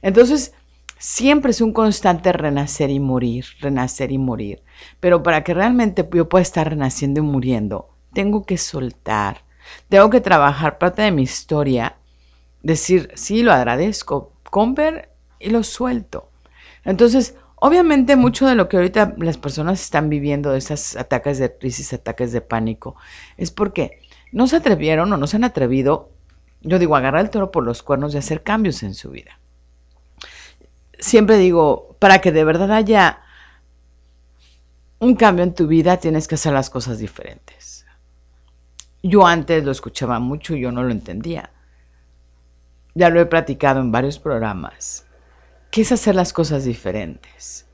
Entonces, 0.00 0.54
siempre 0.96 1.50
es 1.50 1.60
un 1.60 1.74
constante 1.74 2.32
renacer 2.32 2.88
y 2.88 3.00
morir, 3.00 3.44
renacer 3.60 4.12
y 4.12 4.16
morir. 4.16 4.62
Pero 4.98 5.22
para 5.22 5.44
que 5.44 5.52
realmente 5.52 6.08
yo 6.10 6.26
pueda 6.26 6.40
estar 6.40 6.70
renaciendo 6.70 7.20
y 7.20 7.24
muriendo, 7.24 7.90
tengo 8.14 8.46
que 8.46 8.56
soltar, 8.56 9.44
tengo 9.90 10.08
que 10.08 10.22
trabajar 10.22 10.78
parte 10.78 11.02
de 11.02 11.12
mi 11.12 11.24
historia 11.24 11.96
decir, 12.62 13.10
sí, 13.14 13.42
lo 13.42 13.52
agradezco, 13.52 14.32
ver 14.74 15.10
y 15.38 15.50
lo 15.50 15.62
suelto. 15.62 16.30
Entonces, 16.82 17.36
obviamente 17.64 18.16
mucho 18.16 18.48
de 18.48 18.56
lo 18.56 18.68
que 18.68 18.76
ahorita 18.76 19.14
las 19.18 19.38
personas 19.38 19.80
están 19.80 20.08
viviendo, 20.08 20.50
de 20.50 20.58
ataques 20.98 21.38
de 21.38 21.56
crisis, 21.56 21.92
ataques 21.92 22.32
de 22.32 22.40
pánico, 22.40 22.96
es 23.36 23.52
porque 23.52 24.00
no 24.32 24.48
se 24.48 24.56
atrevieron 24.56 25.12
o 25.12 25.16
no 25.16 25.28
se 25.28 25.36
han 25.36 25.44
atrevido, 25.44 26.10
yo 26.62 26.80
digo, 26.80 26.96
agarrar 26.96 27.20
el 27.20 27.30
toro 27.30 27.52
por 27.52 27.62
los 27.62 27.84
cuernos 27.84 28.14
y 28.14 28.18
hacer 28.18 28.42
cambios 28.42 28.82
en 28.82 28.94
su 28.94 29.10
vida. 29.10 29.38
Siempre 30.98 31.38
digo, 31.38 31.94
para 32.00 32.20
que 32.20 32.32
de 32.32 32.42
verdad 32.42 32.72
haya 32.72 33.20
un 34.98 35.14
cambio 35.14 35.44
en 35.44 35.54
tu 35.54 35.68
vida 35.68 35.98
tienes 35.98 36.26
que 36.26 36.34
hacer 36.34 36.52
las 36.52 36.68
cosas 36.68 36.98
diferentes. 36.98 37.86
Yo 39.04 39.24
antes 39.24 39.62
lo 39.62 39.70
escuchaba 39.70 40.18
mucho 40.18 40.56
y 40.56 40.62
yo 40.62 40.72
no 40.72 40.82
lo 40.82 40.90
entendía. 40.90 41.50
Ya 42.96 43.08
lo 43.08 43.20
he 43.20 43.26
platicado 43.26 43.80
en 43.80 43.92
varios 43.92 44.18
programas. 44.18 45.06
¿Qué 45.72 45.80
es 45.80 45.90
hacer 45.90 46.14
las 46.14 46.34
cosas 46.34 46.64
diferentes? 46.64 47.66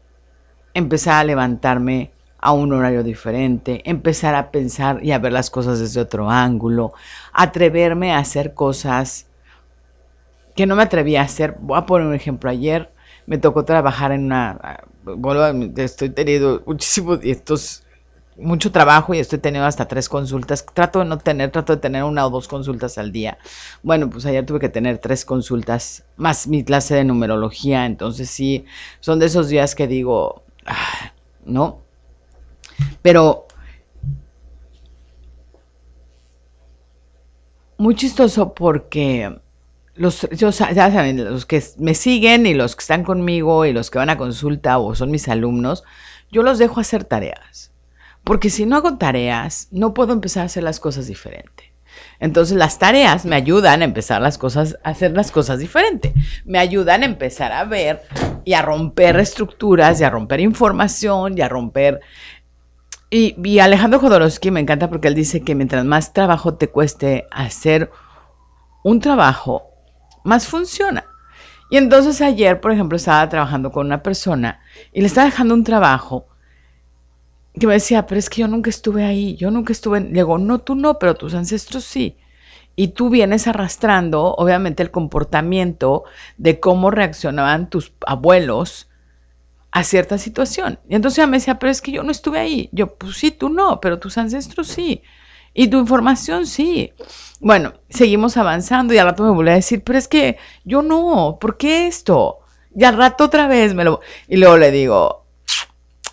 Empezar 0.72 1.14
a 1.14 1.24
levantarme 1.24 2.12
a 2.38 2.52
un 2.52 2.72
horario 2.72 3.02
diferente, 3.02 3.82
empezar 3.90 4.36
a 4.36 4.52
pensar 4.52 5.02
y 5.02 5.10
a 5.10 5.18
ver 5.18 5.32
las 5.32 5.50
cosas 5.50 5.80
desde 5.80 6.00
otro 6.00 6.30
ángulo, 6.30 6.92
atreverme 7.32 8.12
a 8.12 8.18
hacer 8.18 8.54
cosas 8.54 9.26
que 10.54 10.64
no 10.64 10.76
me 10.76 10.84
atrevía 10.84 11.22
a 11.22 11.24
hacer. 11.24 11.56
Voy 11.58 11.76
a 11.76 11.86
poner 11.86 12.06
un 12.06 12.14
ejemplo. 12.14 12.48
Ayer 12.48 12.92
me 13.26 13.36
tocó 13.36 13.64
trabajar 13.64 14.12
en 14.12 14.26
una... 14.26 14.78
Estoy 15.76 16.10
teniendo 16.10 16.62
muchísimos... 16.66 17.18
Y 17.24 17.32
estos 17.32 17.82
mucho 18.38 18.72
trabajo 18.72 19.14
y 19.14 19.18
estoy 19.18 19.38
teniendo 19.38 19.66
hasta 19.66 19.88
tres 19.88 20.08
consultas. 20.08 20.64
Trato 20.72 21.00
de 21.00 21.04
no 21.04 21.18
tener, 21.18 21.50
trato 21.50 21.74
de 21.74 21.80
tener 21.80 22.04
una 22.04 22.26
o 22.26 22.30
dos 22.30 22.48
consultas 22.48 22.96
al 22.98 23.12
día. 23.12 23.38
Bueno, 23.82 24.08
pues 24.08 24.24
ayer 24.26 24.46
tuve 24.46 24.60
que 24.60 24.68
tener 24.68 24.98
tres 24.98 25.24
consultas 25.24 26.04
más 26.16 26.46
mi 26.46 26.64
clase 26.64 26.94
de 26.94 27.04
numerología. 27.04 27.86
Entonces 27.86 28.30
sí, 28.30 28.64
son 29.00 29.18
de 29.18 29.26
esos 29.26 29.48
días 29.48 29.74
que 29.74 29.86
digo, 29.86 30.44
ah, 30.66 31.12
¿no? 31.44 31.80
Pero 33.02 33.46
muy 37.76 37.94
chistoso 37.94 38.54
porque 38.54 39.40
los, 39.94 40.28
ya 40.30 40.52
saben, 40.52 41.24
los 41.24 41.44
que 41.44 41.62
me 41.78 41.94
siguen 41.94 42.46
y 42.46 42.54
los 42.54 42.76
que 42.76 42.82
están 42.82 43.02
conmigo 43.02 43.64
y 43.66 43.72
los 43.72 43.90
que 43.90 43.98
van 43.98 44.10
a 44.10 44.18
consulta 44.18 44.78
o 44.78 44.94
son 44.94 45.10
mis 45.10 45.28
alumnos, 45.28 45.82
yo 46.30 46.42
los 46.42 46.58
dejo 46.58 46.80
hacer 46.80 47.04
tareas. 47.04 47.72
Porque 48.28 48.50
si 48.50 48.66
no 48.66 48.76
hago 48.76 48.98
tareas, 48.98 49.68
no 49.70 49.94
puedo 49.94 50.12
empezar 50.12 50.42
a 50.42 50.46
hacer 50.46 50.62
las 50.62 50.80
cosas 50.80 51.06
diferente. 51.06 51.72
Entonces 52.20 52.58
las 52.58 52.78
tareas 52.78 53.24
me 53.24 53.36
ayudan 53.36 53.80
a 53.80 53.86
empezar 53.86 54.20
las 54.20 54.36
cosas, 54.36 54.78
a 54.84 54.90
hacer 54.90 55.12
las 55.12 55.30
cosas 55.30 55.60
diferente. 55.60 56.12
Me 56.44 56.58
ayudan 56.58 57.04
a 57.04 57.06
empezar 57.06 57.52
a 57.52 57.64
ver 57.64 58.02
y 58.44 58.52
a 58.52 58.60
romper 58.60 59.18
estructuras 59.18 59.98
y 59.98 60.04
a 60.04 60.10
romper 60.10 60.40
información 60.40 61.38
y 61.38 61.40
a 61.40 61.48
romper 61.48 62.00
y, 63.08 63.60
Alejandro 63.60 63.98
Jodorowsky 63.98 64.50
me 64.50 64.60
encanta 64.60 64.90
porque 64.90 65.08
él 65.08 65.14
dice 65.14 65.40
que 65.40 65.54
mientras 65.54 65.86
más 65.86 66.12
trabajo 66.12 66.56
te 66.56 66.68
cueste 66.68 67.26
hacer 67.30 67.90
un 68.84 69.00
trabajo, 69.00 69.70
más 70.22 70.46
funciona. 70.46 71.06
Y 71.70 71.78
entonces 71.78 72.20
ayer, 72.20 72.60
por 72.60 72.72
ejemplo, 72.72 72.96
estaba 72.98 73.26
trabajando 73.30 73.72
con 73.72 73.86
una 73.86 74.02
persona 74.02 74.60
y 74.92 75.00
le 75.00 75.06
estaba 75.06 75.24
dejando 75.24 75.54
un 75.54 75.64
trabajo 75.64 76.26
que 77.58 77.66
me 77.66 77.74
decía, 77.74 78.06
pero 78.06 78.18
es 78.18 78.30
que 78.30 78.40
yo 78.42 78.48
nunca 78.48 78.70
estuve 78.70 79.04
ahí, 79.04 79.36
yo 79.36 79.50
nunca 79.50 79.72
estuve, 79.72 80.00
le 80.00 80.08
digo, 80.10 80.38
no, 80.38 80.58
tú 80.58 80.74
no, 80.74 80.98
pero 80.98 81.14
tus 81.14 81.34
ancestros 81.34 81.84
sí. 81.84 82.16
Y 82.76 82.88
tú 82.88 83.10
vienes 83.10 83.46
arrastrando, 83.46 84.34
obviamente, 84.34 84.82
el 84.82 84.90
comportamiento 84.90 86.04
de 86.36 86.60
cómo 86.60 86.90
reaccionaban 86.90 87.70
tus 87.70 87.92
abuelos 88.06 88.88
a 89.70 89.84
cierta 89.84 90.18
situación. 90.18 90.78
Y 90.88 90.94
entonces 90.94 91.18
ella 91.18 91.26
me 91.26 91.38
decía, 91.38 91.58
pero 91.58 91.70
es 91.70 91.82
que 91.82 91.92
yo 91.92 92.02
no 92.02 92.12
estuve 92.12 92.38
ahí. 92.38 92.68
Yo, 92.72 92.94
pues 92.94 93.16
sí, 93.16 93.30
tú 93.30 93.48
no, 93.48 93.80
pero 93.80 93.98
tus 93.98 94.16
ancestros 94.16 94.68
sí. 94.68 95.02
Y 95.54 95.68
tu 95.68 95.78
información 95.78 96.46
sí. 96.46 96.92
Bueno, 97.40 97.74
seguimos 97.88 98.36
avanzando 98.36 98.94
y 98.94 98.98
al 98.98 99.06
rato 99.06 99.24
me 99.24 99.30
volví 99.30 99.50
a 99.50 99.54
decir, 99.54 99.82
pero 99.82 99.98
es 99.98 100.06
que 100.08 100.36
yo 100.64 100.82
no, 100.82 101.38
¿por 101.40 101.56
qué 101.56 101.86
esto? 101.86 102.38
Y 102.74 102.84
al 102.84 102.96
rato 102.96 103.24
otra 103.24 103.48
vez 103.48 103.74
me 103.74 103.84
lo... 103.84 104.00
Y 104.28 104.36
luego 104.36 104.56
le 104.56 104.70
digo, 104.70 105.26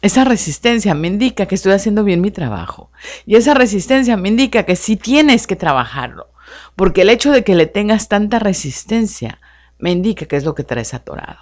esa 0.06 0.24
resistencia 0.24 0.94
me 0.94 1.08
indica 1.08 1.48
que 1.48 1.56
estoy 1.56 1.72
haciendo 1.72 2.04
bien 2.04 2.22
mi 2.22 2.30
trabajo. 2.30 2.92
Y 3.26 3.36
esa 3.36 3.56
resistencia 3.56 4.16
me 4.18 4.30
indica 4.30 4.64
que 4.64 4.76
sí 4.76 4.98
tienes 4.98 5.48
que 5.48 5.56
trabajarlo. 5.56 6.28
Porque 6.76 7.02
el 7.02 7.10
hecho 7.10 7.32
de 7.32 7.44
que 7.44 7.56
le 7.56 7.66
tengas 7.66 8.08
tanta 8.08 8.38
resistencia 8.38 9.40
me 9.80 9.92
indica 9.92 10.26
que 10.28 10.36
es 10.36 10.46
lo 10.46 10.54
que 10.54 10.64
traes 10.64 10.94
atorado. 10.94 11.40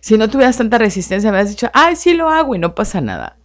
Si 0.00 0.16
no 0.16 0.28
tuvieras 0.28 0.56
tanta 0.56 0.78
resistencia, 0.78 1.30
me 1.30 1.38
has 1.38 1.50
dicho, 1.50 1.70
ay, 1.74 1.96
sí 1.96 2.14
lo 2.14 2.30
hago 2.30 2.54
y 2.54 2.58
no 2.58 2.74
pasa 2.74 3.00
nada. 3.00 3.36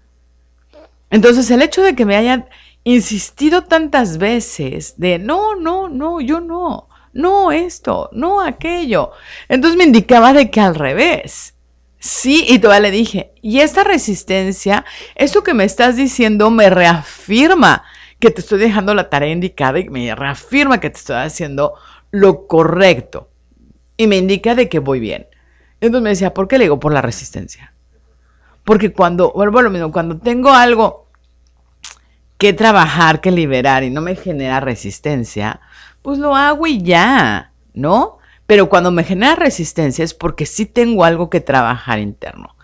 Entonces, 1.09 1.51
el 1.51 1.61
hecho 1.61 1.83
de 1.83 1.93
que 1.93 2.05
me 2.05 2.15
hayan 2.15 2.47
insistido 2.85 3.65
tantas 3.65 4.17
veces 4.17 4.95
de, 4.97 5.19
no, 5.19 5.55
no, 5.55 5.89
no, 5.89 6.21
yo 6.21 6.39
no, 6.39 6.87
no 7.11 7.51
esto, 7.51 8.09
no 8.13 8.41
aquello, 8.41 9.11
entonces 9.47 9.77
me 9.77 9.83
indicaba 9.83 10.33
de 10.33 10.49
que 10.49 10.59
al 10.59 10.75
revés. 10.75 11.52
Sí, 12.05 12.45
y 12.49 12.59
todavía 12.59 12.89
le 12.89 12.91
dije, 12.91 13.31
y 13.41 13.61
esta 13.61 13.85
resistencia, 13.85 14.83
esto 15.15 15.41
que 15.41 15.53
me 15.53 15.63
estás 15.63 15.95
diciendo 15.95 16.51
me 16.51 16.69
reafirma 16.69 17.85
que 18.19 18.29
te 18.29 18.41
estoy 18.41 18.59
dejando 18.59 18.93
la 18.93 19.09
tarea 19.09 19.31
indicada 19.31 19.79
y 19.79 19.87
me 19.87 20.13
reafirma 20.13 20.81
que 20.81 20.89
te 20.89 20.97
estoy 20.97 21.15
haciendo 21.15 21.75
lo 22.11 22.45
correcto. 22.45 23.29
Y 23.95 24.07
me 24.07 24.17
indica 24.17 24.53
de 24.53 24.67
que 24.67 24.79
voy 24.79 24.99
bien. 24.99 25.27
Entonces 25.79 26.03
me 26.03 26.09
decía, 26.09 26.33
¿por 26.33 26.49
qué 26.49 26.57
le 26.57 26.65
digo? 26.65 26.77
Por 26.77 26.91
la 26.91 27.01
resistencia. 27.01 27.73
Porque 28.65 28.91
cuando, 28.91 29.31
vuelvo 29.31 29.59
a 29.59 29.61
lo 29.61 29.69
mismo, 29.69 29.93
cuando 29.93 30.17
tengo 30.17 30.51
algo 30.51 31.07
que 32.37 32.51
trabajar, 32.51 33.21
que 33.21 33.31
liberar 33.31 33.85
y 33.85 33.89
no 33.89 34.01
me 34.01 34.17
genera 34.17 34.59
resistencia, 34.59 35.61
pues 36.01 36.19
lo 36.19 36.35
hago 36.35 36.67
y 36.67 36.83
ya, 36.83 37.53
¿no? 37.73 38.17
Pero 38.45 38.69
cuando 38.69 38.91
me 38.91 39.03
genera 39.03 39.35
resistencia 39.35 40.03
es 40.03 40.13
porque 40.13 40.45
sí 40.45 40.65
tengo 40.65 41.03
algo 41.03 41.29
que 41.29 41.39
trabajar 41.39 41.99
interno. 41.99 42.55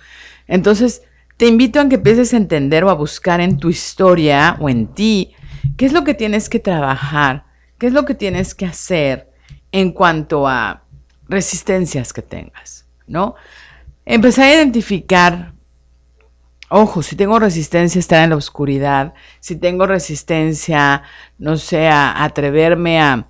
Entonces, 0.47 1.03
te 1.37 1.47
invito 1.47 1.79
a 1.79 1.87
que 1.87 1.95
empieces 1.95 2.33
a 2.33 2.37
entender 2.37 2.83
o 2.83 2.89
a 2.89 2.95
buscar 2.95 3.39
en 3.39 3.57
tu 3.57 3.69
historia 3.69 4.57
o 4.59 4.69
en 4.69 4.87
ti 4.87 5.33
qué 5.77 5.85
es 5.85 5.93
lo 5.93 6.03
que 6.03 6.13
tienes 6.13 6.49
que 6.49 6.59
trabajar, 6.59 7.45
qué 7.77 7.87
es 7.87 7.93
lo 7.93 8.05
que 8.05 8.15
tienes 8.15 8.53
que 8.53 8.65
hacer 8.65 9.31
en 9.71 9.91
cuanto 9.91 10.47
a 10.47 10.83
resistencias 11.27 12.11
que 12.11 12.21
tengas. 12.21 12.89
¿no? 13.09 13.35
Empecé 14.05 14.43
a 14.43 14.55
identificar, 14.55 15.53
ojo, 16.69 17.03
si 17.03 17.15
tengo 17.15 17.39
resistencia 17.39 17.99
a 17.99 18.01
estar 18.01 18.23
en 18.23 18.29
la 18.29 18.37
oscuridad, 18.37 19.13
si 19.39 19.55
tengo 19.55 19.85
resistencia, 19.85 21.03
no 21.37 21.57
sé, 21.57 21.87
a, 21.87 22.23
atreverme 22.23 23.01
a, 23.01 23.27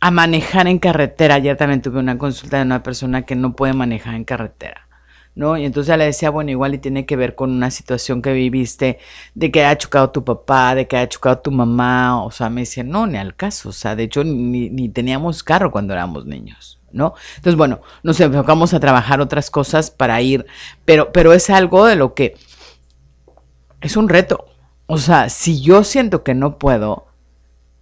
a 0.00 0.10
manejar 0.10 0.66
en 0.66 0.78
carretera. 0.78 1.36
Ayer 1.36 1.56
también 1.56 1.82
tuve 1.82 1.98
una 2.00 2.18
consulta 2.18 2.56
de 2.58 2.64
una 2.64 2.82
persona 2.82 3.22
que 3.22 3.36
no 3.36 3.54
puede 3.54 3.74
manejar 3.74 4.14
en 4.14 4.24
carretera. 4.24 4.88
¿no? 5.34 5.56
Y 5.56 5.64
entonces 5.64 5.96
le 5.96 6.04
decía, 6.04 6.30
bueno, 6.30 6.50
igual 6.50 6.74
y 6.74 6.78
tiene 6.78 7.06
que 7.06 7.16
ver 7.16 7.34
con 7.34 7.50
una 7.50 7.70
situación 7.70 8.20
que 8.20 8.32
viviste, 8.32 8.98
de 9.34 9.50
que 9.50 9.64
haya 9.64 9.78
chocado 9.78 10.10
tu 10.10 10.24
papá, 10.24 10.74
de 10.74 10.86
que 10.86 10.96
haya 10.96 11.08
chocado 11.08 11.38
tu 11.38 11.50
mamá, 11.50 12.22
o 12.24 12.30
sea, 12.30 12.50
me 12.50 12.62
decía, 12.62 12.82
no, 12.82 13.06
ni 13.06 13.16
al 13.16 13.34
caso, 13.36 13.68
o 13.70 13.72
sea, 13.72 13.96
de 13.96 14.04
hecho 14.04 14.24
ni, 14.24 14.70
ni 14.70 14.88
teníamos 14.88 15.42
carro 15.42 15.70
cuando 15.70 15.92
éramos 15.92 16.26
niños, 16.26 16.80
¿no? 16.92 17.14
Entonces, 17.36 17.56
bueno, 17.56 17.80
nos 18.02 18.20
enfocamos 18.20 18.74
a 18.74 18.80
trabajar 18.80 19.20
otras 19.20 19.50
cosas 19.50 19.90
para 19.90 20.20
ir, 20.20 20.46
pero, 20.84 21.12
pero 21.12 21.32
es 21.32 21.48
algo 21.48 21.86
de 21.86 21.96
lo 21.96 22.14
que 22.14 22.34
es 23.80 23.96
un 23.96 24.08
reto. 24.08 24.46
O 24.86 24.98
sea, 24.98 25.28
si 25.28 25.62
yo 25.62 25.84
siento 25.84 26.24
que 26.24 26.34
no 26.34 26.58
puedo 26.58 27.06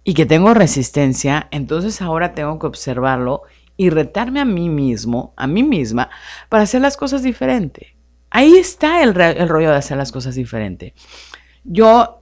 y 0.03 0.13
que 0.13 0.25
tengo 0.25 0.53
resistencia, 0.53 1.47
entonces 1.51 2.01
ahora 2.01 2.33
tengo 2.33 2.57
que 2.59 2.67
observarlo 2.67 3.43
y 3.77 3.89
retarme 3.89 4.39
a 4.41 4.45
mí 4.45 4.69
mismo, 4.69 5.33
a 5.37 5.47
mí 5.47 5.63
misma, 5.63 6.09
para 6.49 6.63
hacer 6.63 6.81
las 6.81 6.97
cosas 6.97 7.23
diferente. 7.23 7.95
Ahí 8.29 8.55
está 8.55 9.01
el, 9.03 9.15
rollo 9.15 9.71
de 9.71 9.77
hacer 9.77 9.97
las 9.97 10.11
cosas 10.11 10.35
diferente. 10.35 10.93
Yo, 11.63 12.21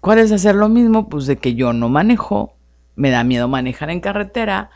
¿cuál 0.00 0.18
es 0.18 0.32
hacer 0.32 0.54
lo 0.54 0.68
mismo? 0.68 1.08
Pues 1.08 1.26
de 1.26 1.36
que 1.36 1.54
yo 1.54 1.72
no 1.72 1.88
manejo, 1.88 2.56
me 2.96 3.10
da 3.10 3.24
miedo 3.24 3.46
manejar 3.46 3.90
en 3.90 4.00
carretera, 4.00 4.70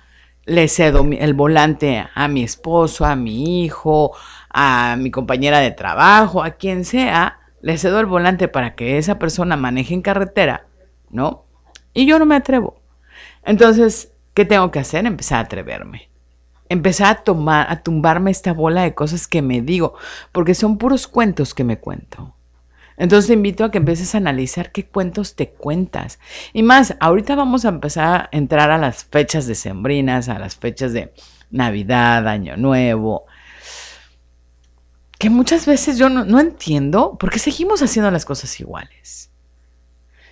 le 0.44 0.68
cedo 0.68 1.06
el 1.10 1.34
volante 1.34 2.06
a 2.14 2.28
mi 2.28 2.42
esposo, 2.42 3.04
a 3.04 3.16
mi 3.16 3.64
hijo, 3.64 4.12
a 4.50 4.96
mi 4.98 5.10
compañera 5.10 5.60
de 5.60 5.70
trabajo, 5.70 6.42
a 6.42 6.50
quien 6.50 6.84
sea, 6.84 7.40
le 7.62 7.78
cedo 7.78 7.98
el 7.98 8.06
volante 8.06 8.46
para 8.46 8.74
que 8.74 8.98
esa 8.98 9.18
persona 9.18 9.56
maneje 9.56 9.94
en 9.94 10.02
carretera, 10.02 10.66
¿no? 11.10 11.45
Y 11.96 12.04
yo 12.04 12.18
no 12.18 12.26
me 12.26 12.36
atrevo. 12.36 12.78
Entonces, 13.42 14.12
¿qué 14.34 14.44
tengo 14.44 14.70
que 14.70 14.80
hacer? 14.80 15.06
Empezar 15.06 15.38
a 15.38 15.46
atreverme. 15.46 16.10
Empezar 16.68 17.06
a 17.08 17.24
tomar, 17.24 17.72
a 17.72 17.82
tumbarme 17.82 18.30
esta 18.30 18.52
bola 18.52 18.82
de 18.82 18.92
cosas 18.92 19.26
que 19.26 19.40
me 19.40 19.62
digo, 19.62 19.94
porque 20.30 20.54
son 20.54 20.76
puros 20.76 21.06
cuentos 21.06 21.54
que 21.54 21.64
me 21.64 21.78
cuento. 21.78 22.34
Entonces 22.98 23.28
te 23.28 23.32
invito 23.32 23.64
a 23.64 23.70
que 23.70 23.78
empieces 23.78 24.14
a 24.14 24.18
analizar 24.18 24.72
qué 24.72 24.84
cuentos 24.84 25.36
te 25.36 25.48
cuentas. 25.48 26.18
Y 26.52 26.62
más, 26.62 26.94
ahorita 27.00 27.34
vamos 27.34 27.64
a 27.64 27.70
empezar 27.70 28.04
a 28.08 28.28
entrar 28.30 28.70
a 28.70 28.76
las 28.76 29.06
fechas 29.06 29.46
decembrinas, 29.46 30.28
a 30.28 30.38
las 30.38 30.54
fechas 30.54 30.92
de 30.92 31.14
Navidad, 31.50 32.28
Año 32.28 32.58
Nuevo. 32.58 33.24
Que 35.18 35.30
muchas 35.30 35.64
veces 35.64 35.96
yo 35.96 36.10
no, 36.10 36.26
no 36.26 36.40
entiendo 36.40 37.16
por 37.18 37.30
qué 37.30 37.38
seguimos 37.38 37.80
haciendo 37.80 38.10
las 38.10 38.26
cosas 38.26 38.60
iguales. 38.60 39.30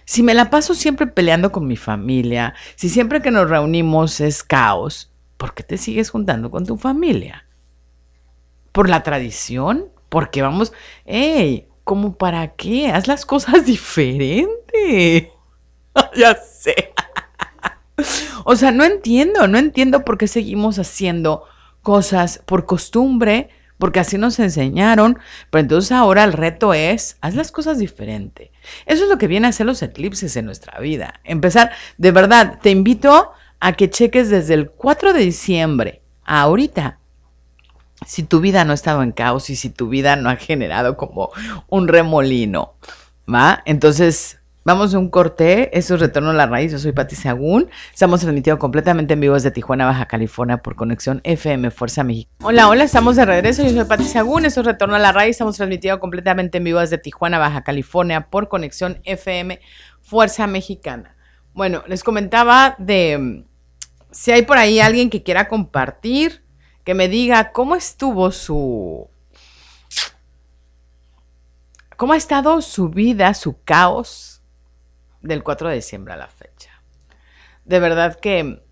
Si 0.04 0.22
me 0.22 0.34
la 0.34 0.50
paso 0.50 0.74
siempre 0.74 1.06
peleando 1.06 1.52
con 1.52 1.66
mi 1.66 1.76
familia, 1.76 2.54
si 2.76 2.88
siempre 2.88 3.22
que 3.22 3.30
nos 3.30 3.48
reunimos 3.48 4.20
es 4.20 4.42
caos, 4.42 5.12
¿por 5.36 5.54
qué 5.54 5.62
te 5.62 5.78
sigues 5.78 6.10
juntando 6.10 6.50
con 6.50 6.66
tu 6.66 6.76
familia? 6.76 7.46
¿Por 8.72 8.88
la 8.88 9.02
tradición? 9.02 9.88
Porque 10.08 10.42
vamos, 10.42 10.72
hey, 11.06 11.68
¿Cómo 11.84 12.16
para 12.16 12.54
qué? 12.54 12.90
Haz 12.90 13.06
las 13.06 13.26
cosas 13.26 13.66
diferente. 13.66 15.30
ya 16.16 16.34
sé. 16.34 16.92
o 18.44 18.56
sea, 18.56 18.72
no 18.72 18.84
entiendo, 18.84 19.46
no 19.46 19.58
entiendo 19.58 20.04
por 20.04 20.18
qué 20.18 20.26
seguimos 20.26 20.78
haciendo 20.78 21.44
cosas 21.82 22.42
por 22.46 22.64
costumbre, 22.64 23.50
porque 23.78 24.00
así 24.00 24.18
nos 24.18 24.38
enseñaron, 24.38 25.18
pero 25.50 25.62
entonces 25.62 25.92
ahora 25.92 26.24
el 26.24 26.32
reto 26.32 26.74
es, 26.74 27.16
haz 27.20 27.34
las 27.34 27.52
cosas 27.52 27.78
diferente. 27.78 28.52
Eso 28.86 29.04
es 29.04 29.10
lo 29.10 29.18
que 29.18 29.26
viene 29.26 29.46
a 29.46 29.50
hacer 29.50 29.66
los 29.66 29.82
eclipses 29.82 30.36
en 30.36 30.46
nuestra 30.46 30.78
vida. 30.80 31.20
Empezar, 31.24 31.72
de 31.98 32.12
verdad, 32.12 32.58
te 32.62 32.70
invito 32.70 33.32
a 33.60 33.72
que 33.72 33.90
cheques 33.90 34.30
desde 34.30 34.54
el 34.54 34.70
4 34.70 35.12
de 35.12 35.20
diciembre 35.20 36.02
a 36.24 36.42
ahorita 36.42 36.98
si 38.06 38.22
tu 38.22 38.40
vida 38.40 38.64
no 38.64 38.72
ha 38.72 38.74
estado 38.74 39.02
en 39.02 39.12
caos 39.12 39.50
y 39.50 39.56
si 39.56 39.70
tu 39.70 39.88
vida 39.88 40.16
no 40.16 40.28
ha 40.28 40.36
generado 40.36 40.96
como 40.96 41.30
un 41.68 41.88
remolino, 41.88 42.74
¿va? 43.32 43.62
Entonces, 43.64 44.40
vamos 44.64 44.94
a 44.94 44.98
un 44.98 45.10
corte, 45.10 45.76
eso 45.76 45.94
es 45.94 46.00
Retorno 46.00 46.30
a 46.30 46.32
la 46.32 46.46
Raíz, 46.46 46.72
yo 46.72 46.78
soy 46.78 46.92
Pati 46.92 47.14
Sagún, 47.14 47.68
estamos 47.92 48.20
transmitiendo 48.20 48.58
completamente 48.58 49.12
en 49.12 49.20
vivo 49.20 49.34
desde 49.34 49.50
Tijuana, 49.50 49.84
Baja 49.84 50.06
California, 50.06 50.62
por 50.62 50.74
conexión 50.74 51.20
FM 51.24 51.70
Fuerza 51.70 52.02
México. 52.02 52.30
Hola, 52.42 52.68
hola, 52.68 52.84
estamos 52.84 53.16
de 53.16 53.26
regreso, 53.26 53.62
yo 53.62 53.70
soy 53.70 53.84
Pati 53.84 54.04
Sagún, 54.04 54.46
eso 54.46 54.60
es 54.60 54.66
Retorno 54.66 54.96
a 54.96 54.98
la 54.98 55.12
Raíz, 55.12 55.32
estamos 55.32 55.56
transmitiendo 55.56 56.00
completamente 56.00 56.58
en 56.58 56.64
vivo 56.64 56.80
desde 56.80 56.98
Tijuana, 56.98 57.38
Baja 57.38 57.62
California, 57.62 58.28
por 58.28 58.48
conexión 58.48 59.00
FM 59.04 59.60
Fuerza 60.00 60.46
Mexicana. 60.46 61.14
Bueno, 61.52 61.84
les 61.86 62.02
comentaba 62.02 62.74
de 62.78 63.18
mm, 63.18 63.44
si 64.10 64.32
hay 64.32 64.42
por 64.42 64.56
ahí 64.56 64.80
alguien 64.80 65.10
que 65.10 65.22
quiera 65.22 65.46
compartir 65.46 66.42
que 66.84 66.94
me 66.94 67.08
diga 67.08 67.52
cómo 67.52 67.76
estuvo 67.76 68.30
su... 68.30 69.08
¿Cómo 71.96 72.12
ha 72.12 72.16
estado 72.16 72.60
su 72.60 72.88
vida, 72.88 73.32
su 73.34 73.62
caos 73.62 74.33
del 75.24 75.42
4 75.42 75.68
de 75.68 75.74
diciembre 75.76 76.14
a 76.14 76.16
la 76.16 76.28
fecha? 76.28 76.70
De 77.64 77.80
verdad 77.80 78.18
que 78.20 78.62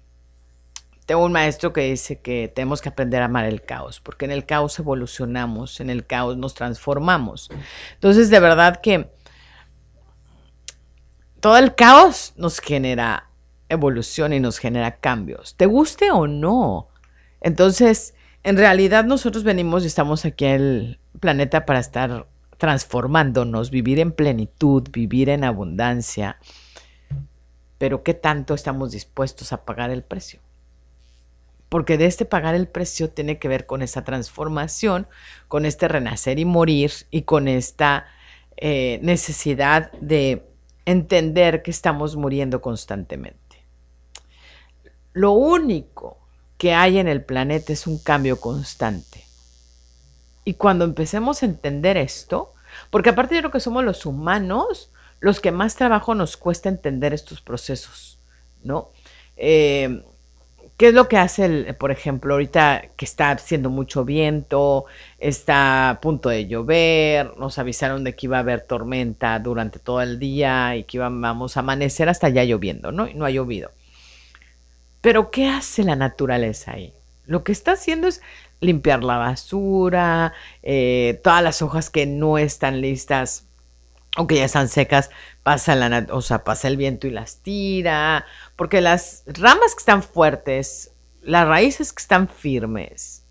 tengo 1.07 1.25
un 1.25 1.33
maestro 1.33 1.73
que 1.73 1.91
dice 1.91 2.21
que 2.21 2.49
tenemos 2.55 2.81
que 2.81 2.91
aprender 2.91 3.23
a 3.23 3.25
amar 3.25 3.45
el 3.45 3.63
caos, 3.63 4.01
porque 4.01 4.25
en 4.25 4.31
el 4.31 4.47
caos 4.47 4.79
evolucionamos, 4.79 5.81
en 5.81 5.91
el 5.91 6.07
caos 6.07 6.37
nos 6.37 6.55
transformamos. 6.55 7.51
Entonces, 7.95 8.31
de 8.31 8.41
verdad 8.41 8.81
que 8.81 9.11
todo 11.41 11.57
el 11.57 11.75
caos 11.75 12.35
nos 12.37 12.61
genera 12.61 13.29
evolución 13.69 14.33
y 14.33 14.41
nos 14.41 14.59
genera 14.59 14.97
cambios, 14.97 15.57
te 15.57 15.67
guste 15.67 16.11
o 16.13 16.27
no. 16.27 16.89
Entonces, 17.41 18.15
en 18.45 18.57
realidad 18.57 19.05
nosotros 19.05 19.43
venimos 19.43 19.85
y 19.85 19.89
estamos 19.89 20.25
aquí 20.25 20.45
en 20.45 20.53
el 20.53 21.01
planeta 21.19 21.65
para 21.65 21.81
estar 21.81 22.27
transformándonos, 22.63 23.73
vivir 23.73 23.99
en 23.99 24.13
plenitud, 24.13 24.89
vivir 24.93 25.31
en 25.31 25.43
abundancia. 25.43 26.39
Pero 27.77 28.05
¿qué 28.05 28.15
tanto 28.15 28.55
estamos 28.55 28.93
dispuestos 28.93 29.53
a 29.53 29.65
pagar 29.65 29.91
el 29.91 30.05
precio? 30.05 30.39
Porque 31.69 31.99
de 31.99 32.07
este 32.07 32.25
pagar 32.25 32.55
el 32.55 32.69
precio 32.69 33.11
tiene 33.11 33.41
que 33.41 33.49
ver 33.49 33.67
con 33.67 33.83
esa 33.83 34.05
transformación, 34.05 35.09
con 35.49 35.67
este 35.67 35.89
renacer 35.89 36.39
y 36.39 36.45
morir 36.45 36.93
y 37.11 37.23
con 37.23 37.49
esta 37.49 38.07
eh, 38.57 39.01
necesidad 39.03 39.91
de 40.01 40.47
entender 40.85 41.65
que 41.65 41.73
estamos 41.73 42.15
muriendo 42.15 42.61
constantemente. 42.61 43.67
Lo 45.15 45.33
único 45.33 46.17
que 46.59 46.75
hay 46.75 46.99
en 46.99 47.09
el 47.09 47.25
planeta 47.25 47.73
es 47.73 47.89
un 47.89 47.99
cambio 47.99 48.41
constante. 48.41 49.25
Y 50.45 50.55
cuando 50.55 50.85
empecemos 50.85 51.43
a 51.43 51.47
entender 51.47 51.97
esto, 51.97 52.52
porque 52.91 53.11
aparte 53.11 53.35
yo 53.35 53.41
creo 53.41 53.51
que 53.51 53.61
somos 53.61 53.85
los 53.85 54.07
humanos 54.07 54.91
los 55.21 55.41
que 55.41 55.53
más 55.53 55.77
trabajo 55.77 56.15
nos 56.17 56.37
cuesta 56.37 56.69
entender 56.69 57.15
estos 57.15 57.41
procesos, 57.41 58.19
¿no? 58.65 58.91
Eh, 59.37 60.03
¿Qué 60.77 60.89
es 60.89 60.95
lo 60.95 61.07
que 61.07 61.17
hace, 61.17 61.45
el, 61.45 61.77
por 61.77 61.93
ejemplo, 61.93 62.35
ahorita 62.35 62.87
que 62.97 63.05
está 63.05 63.31
haciendo 63.31 63.71
mucho 63.71 64.05
viento, 64.05 64.87
está 65.19 65.91
a 65.91 66.01
punto 66.01 66.29
de 66.29 66.49
llover, 66.49 67.37
nos 67.37 67.59
avisaron 67.61 68.03
de 68.03 68.17
que 68.17 68.27
iba 68.27 68.39
a 68.39 68.41
haber 68.41 68.63
tormenta 68.63 69.39
durante 69.39 69.79
todo 69.79 70.03
el 70.03 70.19
día 70.19 70.75
y 70.75 70.83
que 70.83 70.97
íbamos 70.97 71.57
a 71.57 71.61
amanecer 71.61 72.09
hasta 72.09 72.29
ya 72.31 72.43
lloviendo, 72.43 72.91
¿no? 72.91 73.07
Y 73.07 73.15
no 73.15 73.25
ha 73.25 73.31
llovido. 73.31 73.71
Pero 75.01 75.31
¿qué 75.31 75.49
hace 75.49 75.85
la 75.85 75.95
naturaleza 75.95 76.73
ahí? 76.73 76.93
Lo 77.27 77.45
que 77.45 77.53
está 77.53 77.73
haciendo 77.73 78.09
es 78.09 78.23
limpiar 78.63 79.05
la 79.05 79.19
basura, 79.19 80.33
eh, 80.63 81.21
todas 81.23 81.43
las 81.43 81.61
hojas 81.61 81.91
que 81.91 82.07
no 82.07 82.39
están 82.39 82.81
listas 82.81 83.47
o 84.17 84.27
que 84.27 84.37
ya 84.37 84.45
están 84.45 84.69
secas, 84.69 85.11
pasa, 85.43 85.75
la, 85.75 86.07
o 86.11 86.23
sea, 86.23 86.45
pasa 86.45 86.69
el 86.69 86.77
viento 86.77 87.07
y 87.07 87.11
las 87.11 87.39
tira, 87.39 88.25
porque 88.57 88.81
las 88.81 89.25
ramas 89.27 89.75
que 89.75 89.81
están 89.81 90.03
fuertes, 90.03 90.93
las 91.23 91.47
raíces 91.47 91.93
que 91.93 92.03
están 92.03 92.29
firmes, 92.29 93.25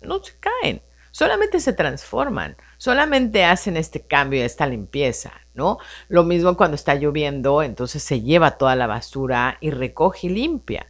no 0.00 0.22
se 0.22 0.32
caen, 0.38 0.82
solamente 1.10 1.60
se 1.60 1.72
transforman, 1.72 2.56
solamente 2.78 3.44
hacen 3.44 3.76
este 3.76 4.00
cambio, 4.00 4.44
esta 4.44 4.66
limpieza, 4.66 5.32
¿no? 5.52 5.78
Lo 6.08 6.22
mismo 6.22 6.56
cuando 6.56 6.76
está 6.76 6.94
lloviendo, 6.94 7.62
entonces 7.62 8.02
se 8.02 8.22
lleva 8.22 8.52
toda 8.52 8.76
la 8.76 8.86
basura 8.86 9.58
y 9.60 9.70
recoge 9.70 10.28
y 10.28 10.30
limpia. 10.30 10.86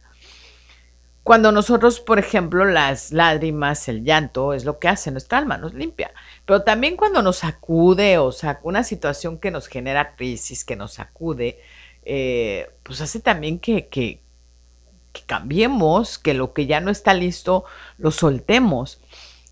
Cuando 1.23 1.51
nosotros, 1.51 1.99
por 1.99 2.17
ejemplo, 2.17 2.65
las 2.65 3.11
lágrimas, 3.11 3.87
el 3.87 4.03
llanto, 4.03 4.53
es 4.53 4.65
lo 4.65 4.79
que 4.79 4.87
hace 4.87 5.11
nuestra 5.11 5.37
alma, 5.37 5.57
nos 5.57 5.73
limpia. 5.73 6.11
Pero 6.45 6.63
también 6.63 6.97
cuando 6.97 7.21
nos 7.21 7.37
sacude, 7.37 8.17
o 8.17 8.31
sea, 8.31 8.59
una 8.63 8.83
situación 8.83 9.37
que 9.37 9.51
nos 9.51 9.67
genera 9.67 10.15
crisis, 10.15 10.65
que 10.65 10.75
nos 10.75 10.93
sacude, 10.93 11.59
eh, 12.03 12.71
pues 12.81 13.01
hace 13.01 13.19
también 13.19 13.59
que, 13.59 13.87
que, 13.87 14.19
que 15.13 15.21
cambiemos, 15.27 16.17
que 16.17 16.33
lo 16.33 16.53
que 16.53 16.65
ya 16.65 16.79
no 16.79 16.89
está 16.89 17.13
listo, 17.13 17.65
lo 17.99 18.09
soltemos. 18.09 18.99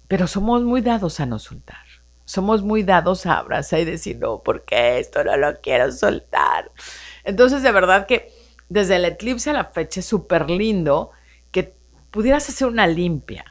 Pero 0.07 0.25
somos 0.25 0.63
muy 0.63 0.81
dados 0.81 1.19
a 1.19 1.27
no 1.27 1.37
soltar. 1.37 1.85
Somos 2.25 2.63
muy 2.63 2.81
dados 2.81 3.27
a 3.27 3.37
abrazar 3.37 3.79
y 3.79 3.85
decir, 3.85 4.17
no, 4.17 4.41
porque 4.41 4.97
esto 4.97 5.23
no 5.23 5.37
lo 5.37 5.61
quiero 5.61 5.91
soltar. 5.91 6.71
Entonces, 7.23 7.61
de 7.61 7.71
verdad 7.71 8.07
que 8.07 8.31
desde 8.69 8.95
el 8.95 9.05
eclipse 9.05 9.51
a 9.51 9.53
la 9.53 9.65
fecha 9.65 9.99
es 9.99 10.07
súper 10.07 10.49
lindo 10.49 11.11
pudieras 12.11 12.49
hacer 12.49 12.67
una 12.67 12.87
limpia, 12.87 13.45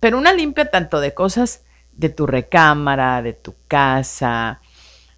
pero 0.00 0.18
una 0.18 0.32
limpia 0.32 0.70
tanto 0.70 1.00
de 1.00 1.14
cosas 1.14 1.64
de 1.92 2.08
tu 2.08 2.26
recámara, 2.26 3.22
de 3.22 3.34
tu 3.34 3.54
casa, 3.68 4.60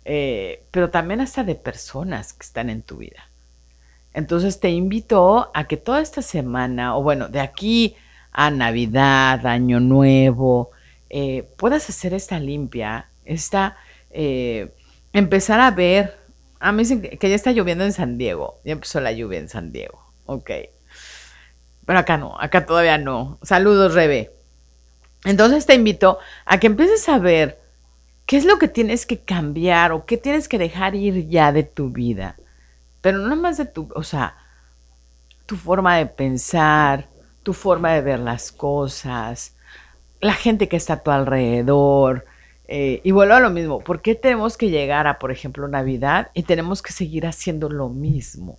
eh, 0.04 0.64
pero 0.70 0.90
también 0.90 1.20
hasta 1.20 1.44
de 1.44 1.54
personas 1.54 2.32
que 2.32 2.44
están 2.44 2.70
en 2.70 2.82
tu 2.82 2.96
vida. 2.96 3.28
Entonces 4.14 4.60
te 4.60 4.70
invito 4.70 5.50
a 5.54 5.64
que 5.68 5.76
toda 5.76 6.00
esta 6.00 6.22
semana, 6.22 6.96
o 6.96 7.02
bueno, 7.02 7.28
de 7.28 7.40
aquí 7.40 7.96
a 8.32 8.50
Navidad, 8.50 9.46
Año 9.46 9.80
Nuevo, 9.80 10.70
eh, 11.08 11.48
puedas 11.56 11.88
hacer 11.88 12.14
esta 12.14 12.40
limpia, 12.40 13.08
esta, 13.24 13.76
eh, 14.10 14.74
empezar 15.12 15.60
a 15.60 15.70
ver, 15.70 16.18
a 16.58 16.72
mí 16.72 16.78
dicen 16.78 17.02
que 17.02 17.28
ya 17.28 17.34
está 17.34 17.52
lloviendo 17.52 17.84
en 17.84 17.92
San 17.92 18.18
Diego, 18.18 18.60
ya 18.64 18.72
empezó 18.72 19.00
la 19.00 19.12
lluvia 19.12 19.38
en 19.38 19.48
San 19.48 19.72
Diego, 19.72 20.02
ok. 20.26 20.50
Pero 21.86 21.98
acá 21.98 22.16
no, 22.16 22.36
acá 22.40 22.66
todavía 22.66 22.98
no. 22.98 23.38
Saludos, 23.42 23.94
Rebe. 23.94 24.30
Entonces 25.24 25.66
te 25.66 25.74
invito 25.74 26.18
a 26.44 26.58
que 26.58 26.66
empieces 26.66 27.08
a 27.08 27.18
ver 27.18 27.60
qué 28.26 28.36
es 28.36 28.44
lo 28.44 28.58
que 28.58 28.68
tienes 28.68 29.06
que 29.06 29.18
cambiar 29.18 29.92
o 29.92 30.06
qué 30.06 30.16
tienes 30.16 30.48
que 30.48 30.58
dejar 30.58 30.94
ir 30.94 31.28
ya 31.28 31.52
de 31.52 31.62
tu 31.62 31.90
vida. 31.90 32.36
Pero 33.00 33.18
no 33.18 33.36
más 33.36 33.56
de 33.56 33.66
tu, 33.66 33.88
o 33.94 34.02
sea, 34.02 34.36
tu 35.46 35.56
forma 35.56 35.96
de 35.96 36.06
pensar, 36.06 37.08
tu 37.42 37.52
forma 37.52 37.92
de 37.92 38.00
ver 38.00 38.20
las 38.20 38.52
cosas, 38.52 39.56
la 40.20 40.34
gente 40.34 40.68
que 40.68 40.76
está 40.76 40.94
a 40.94 41.02
tu 41.02 41.10
alrededor. 41.10 42.24
Eh, 42.68 43.00
y 43.04 43.10
vuelvo 43.10 43.34
a 43.34 43.40
lo 43.40 43.50
mismo, 43.50 43.80
¿por 43.80 44.00
qué 44.00 44.14
tenemos 44.14 44.56
que 44.56 44.70
llegar 44.70 45.06
a, 45.06 45.18
por 45.18 45.30
ejemplo, 45.32 45.68
Navidad 45.68 46.30
y 46.32 46.44
tenemos 46.44 46.80
que 46.80 46.92
seguir 46.92 47.26
haciendo 47.26 47.68
lo 47.68 47.88
mismo? 47.88 48.58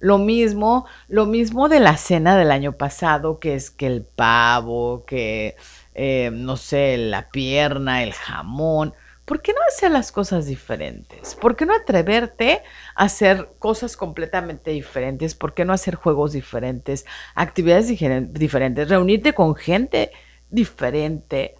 Lo 0.00 0.16
mismo, 0.16 0.86
lo 1.08 1.26
mismo 1.26 1.68
de 1.68 1.78
la 1.78 1.96
cena 1.98 2.36
del 2.36 2.50
año 2.50 2.72
pasado, 2.72 3.38
que 3.38 3.54
es 3.54 3.70
que 3.70 3.86
el 3.86 4.02
pavo, 4.02 5.04
que, 5.06 5.56
eh, 5.94 6.30
no 6.32 6.56
sé, 6.56 6.96
la 6.96 7.30
pierna, 7.30 8.02
el 8.02 8.14
jamón. 8.14 8.94
¿Por 9.26 9.42
qué 9.42 9.52
no 9.52 9.60
hacer 9.68 9.90
las 9.92 10.10
cosas 10.10 10.46
diferentes? 10.46 11.36
¿Por 11.36 11.54
qué 11.54 11.66
no 11.66 11.74
atreverte 11.74 12.62
a 12.96 13.04
hacer 13.04 13.50
cosas 13.58 13.96
completamente 13.96 14.70
diferentes? 14.72 15.34
¿Por 15.34 15.54
qué 15.54 15.64
no 15.64 15.74
hacer 15.74 15.94
juegos 15.94 16.32
diferentes, 16.32 17.04
actividades 17.34 17.86
diferentes, 18.32 18.88
reunirte 18.88 19.34
con 19.34 19.54
gente 19.54 20.10
diferente? 20.48 21.54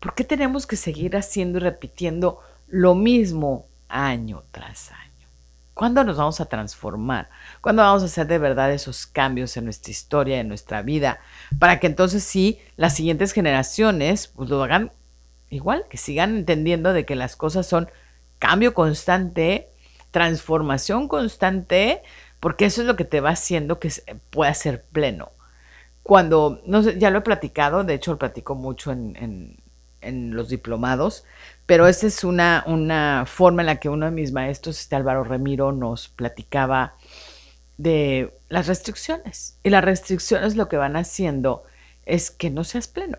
¿Por 0.00 0.14
qué 0.14 0.22
tenemos 0.22 0.66
que 0.66 0.76
seguir 0.76 1.16
haciendo 1.16 1.58
y 1.58 1.62
repitiendo 1.62 2.40
lo 2.68 2.94
mismo 2.94 3.66
año 3.88 4.44
tras 4.52 4.92
año? 4.92 5.13
¿Cuándo 5.74 6.04
nos 6.04 6.16
vamos 6.16 6.40
a 6.40 6.46
transformar? 6.46 7.28
¿Cuándo 7.60 7.82
vamos 7.82 8.02
a 8.02 8.06
hacer 8.06 8.28
de 8.28 8.38
verdad 8.38 8.72
esos 8.72 9.06
cambios 9.06 9.56
en 9.56 9.64
nuestra 9.64 9.90
historia, 9.90 10.40
en 10.40 10.48
nuestra 10.48 10.82
vida? 10.82 11.18
Para 11.58 11.80
que 11.80 11.88
entonces 11.88 12.22
sí, 12.22 12.60
las 12.76 12.94
siguientes 12.94 13.32
generaciones 13.32 14.28
pues, 14.28 14.48
lo 14.48 14.62
hagan 14.62 14.92
igual, 15.50 15.86
que 15.90 15.96
sigan 15.96 16.36
entendiendo 16.36 16.92
de 16.92 17.04
que 17.04 17.16
las 17.16 17.36
cosas 17.36 17.66
son 17.66 17.88
cambio 18.38 18.74
constante, 18.74 19.68
transformación 20.10 21.08
constante, 21.08 22.02
porque 22.38 22.66
eso 22.66 22.82
es 22.82 22.86
lo 22.86 22.94
que 22.94 23.04
te 23.04 23.20
va 23.20 23.30
haciendo 23.30 23.80
que 23.80 23.90
pueda 24.30 24.52
ser 24.54 24.84
pleno. 24.84 25.32
Cuando, 26.02 26.60
no 26.66 26.82
ya 26.82 27.10
lo 27.10 27.18
he 27.18 27.22
platicado, 27.22 27.82
de 27.82 27.94
hecho 27.94 28.12
lo 28.12 28.18
platico 28.18 28.54
mucho 28.54 28.92
en, 28.92 29.56
los 30.02 30.50
diplomados, 30.50 31.24
pero 31.66 31.86
esa 31.86 32.06
es 32.06 32.24
una, 32.24 32.64
una 32.66 33.24
forma 33.26 33.62
en 33.62 33.66
la 33.66 33.76
que 33.76 33.88
uno 33.88 34.06
de 34.06 34.12
mis 34.12 34.32
maestros, 34.32 34.80
este 34.80 34.96
Álvaro 34.96 35.24
Remiro, 35.24 35.72
nos 35.72 36.08
platicaba 36.08 36.94
de 37.78 38.32
las 38.48 38.66
restricciones. 38.66 39.58
Y 39.62 39.70
las 39.70 39.84
restricciones 39.84 40.56
lo 40.56 40.68
que 40.68 40.76
van 40.76 40.96
haciendo 40.96 41.64
es 42.06 42.30
que 42.30 42.50
no 42.50 42.64
seas 42.64 42.88
pleno. 42.88 43.18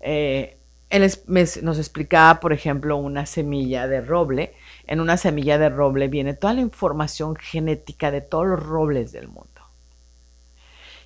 Eh, 0.00 0.56
él 0.90 1.10
nos 1.28 1.78
explicaba, 1.78 2.40
por 2.40 2.52
ejemplo, 2.52 2.96
una 2.96 3.26
semilla 3.26 3.88
de 3.88 4.00
roble. 4.00 4.54
En 4.86 5.00
una 5.00 5.16
semilla 5.16 5.58
de 5.58 5.68
roble 5.68 6.08
viene 6.08 6.34
toda 6.34 6.54
la 6.54 6.60
información 6.60 7.36
genética 7.36 8.10
de 8.10 8.20
todos 8.20 8.46
los 8.46 8.62
robles 8.62 9.12
del 9.12 9.28
mundo. 9.28 9.50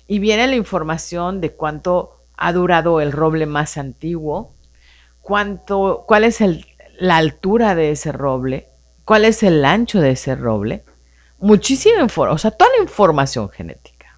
Y 0.07 0.19
viene 0.19 0.47
la 0.47 0.55
información 0.55 1.41
de 1.41 1.51
cuánto 1.53 2.17
ha 2.35 2.53
durado 2.53 3.01
el 3.01 3.11
roble 3.11 3.45
más 3.45 3.77
antiguo, 3.77 4.53
cuánto, 5.21 6.03
cuál 6.07 6.25
es 6.25 6.41
la 7.01 7.17
altura 7.17 7.73
de 7.73 7.91
ese 7.91 8.11
roble, 8.11 8.67
cuál 9.05 9.25
es 9.25 9.41
el 9.41 9.65
ancho 9.65 9.99
de 9.99 10.11
ese 10.11 10.35
roble. 10.35 10.83
Muchísima 11.39 11.99
información, 11.99 12.35
o 12.35 12.37
sea, 12.37 12.51
toda 12.51 12.69
la 12.77 12.83
información 12.83 13.49
genética. 13.49 14.15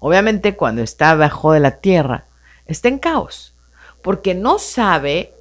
Obviamente 0.00 0.56
cuando 0.56 0.82
está 0.82 1.10
abajo 1.10 1.52
de 1.52 1.60
la 1.60 1.78
tierra, 1.78 2.24
está 2.66 2.88
en 2.88 2.98
caos 2.98 3.54
porque 4.02 4.34
no 4.34 4.58
sabe 4.58 5.32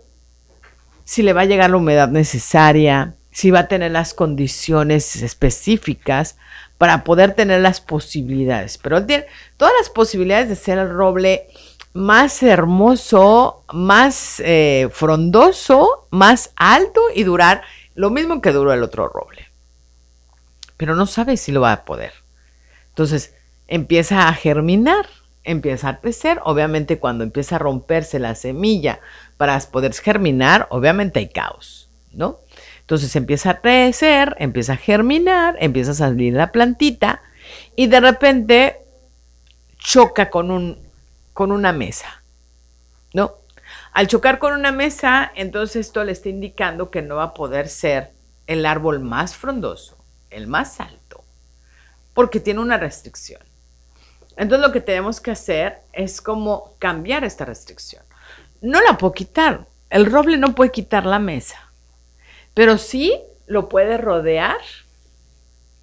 si 1.04 1.24
le 1.24 1.34
va 1.34 1.42
a 1.42 1.46
llegar 1.46 1.72
la 1.72 1.78
humedad 1.78 2.08
necesaria, 2.08 3.16
si 3.32 3.50
va 3.50 3.62
a 3.62 3.68
tener 3.68 3.92
las 3.92 4.14
condiciones 4.14 5.16
específicas 5.24 6.38
para 6.78 7.04
poder 7.04 7.34
tener 7.34 7.62
las 7.62 7.82
posibilidades. 7.82 8.78
Pero 8.78 8.98
él 8.98 9.08
tiene 9.08 9.26
todas 9.58 9.74
las 9.80 9.90
posibilidades 9.90 10.50
de 10.50 10.56
ser 10.56 10.78
el 10.78 10.92
roble 10.92 11.48
más 11.94 12.42
hermoso, 12.44 13.64
más 13.72 14.42
eh, 14.44 14.90
frondoso, 14.92 16.08
más 16.12 16.52
alto 16.56 17.02
y 17.14 17.24
durar 17.24 17.62
lo 17.96 18.10
mismo 18.10 18.42
que 18.42 18.52
duró 18.52 18.74
el 18.74 18.84
otro 18.84 19.08
roble. 19.08 19.48
Pero 20.78 20.96
no 20.96 21.06
sabe 21.06 21.38
si 21.38 21.52
lo 21.52 21.62
va 21.62 21.72
a 21.72 21.86
poder. 21.86 22.14
Entonces 22.90 23.36
empieza 23.68 24.28
a 24.28 24.34
germinar 24.34 25.06
empieza 25.44 25.90
a 25.90 26.00
crecer. 26.00 26.40
Obviamente 26.44 27.00
cuando 27.00 27.24
empieza 27.24 27.56
a 27.56 27.60
romperse 27.60 28.20
la 28.20 28.36
semilla 28.36 29.00
para 29.38 29.60
poder 29.60 29.94
germinar, 29.94 30.68
obviamente 30.70 31.20
hay 31.20 31.30
caos, 31.30 31.90
¿no? 32.12 32.40
Entonces 32.82 33.16
empieza 33.16 33.52
a 33.52 33.62
crecer, 33.62 34.36
empieza 34.40 34.74
a 34.74 34.78
germinar, 34.78 35.56
empieza 35.60 35.92
a 35.92 35.96
salir 35.96 36.34
la 36.34 36.52
plantita 36.52 37.22
y 37.76 37.88
de 37.88 38.00
repente 38.00 38.78
choca 39.78 40.30
con, 40.30 40.52
un, 40.52 40.78
con 41.34 41.52
una 41.52 41.74
mesa, 41.74 42.24
¿no? 43.14 43.36
Al 43.92 44.08
chocar 44.08 44.40
con 44.40 44.54
una 44.54 44.72
mesa, 44.72 45.32
entonces 45.36 45.88
esto 45.88 46.04
le 46.04 46.12
está 46.12 46.30
indicando 46.30 46.90
que 46.90 47.02
no 47.02 47.18
va 47.18 47.24
a 47.24 47.34
poder 47.34 47.70
ser 47.70 48.12
el 48.48 48.66
árbol 48.66 49.00
más 49.00 49.36
frondoso, 49.36 49.98
el 50.30 50.48
más 50.48 50.80
alto, 50.80 51.24
porque 52.14 52.40
tiene 52.40 52.60
una 52.60 52.78
restricción. 52.78 53.42
Entonces 54.36 54.66
lo 54.66 54.74
que 54.74 54.82
tenemos 54.82 55.22
que 55.22 55.32
hacer 55.32 55.80
es 55.92 56.22
como 56.22 56.74
cambiar 56.80 57.24
esta 57.24 57.46
restricción. 57.46 58.04
No 58.62 58.82
la 58.82 58.98
puedo 58.98 59.14
quitar. 59.14 59.68
El 59.90 60.08
roble 60.12 60.38
no 60.38 60.56
puede 60.56 60.72
quitar 60.72 61.06
la 61.06 61.20
mesa, 61.20 61.70
pero 62.54 62.78
sí 62.78 63.20
lo 63.46 63.70
puede 63.70 63.98
rodear 63.98 64.58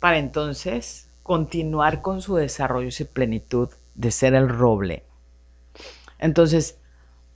para 0.01 0.19
entonces 0.19 1.07
continuar 1.23 2.03
con 2.03 2.23
su 2.23 2.35
desarrollo 2.35 2.89
y 2.99 3.05
plenitud 3.05 3.69
de 3.95 4.11
ser 4.11 4.35
el 4.35 4.49
roble. 4.49 5.05
Entonces, 6.21 6.79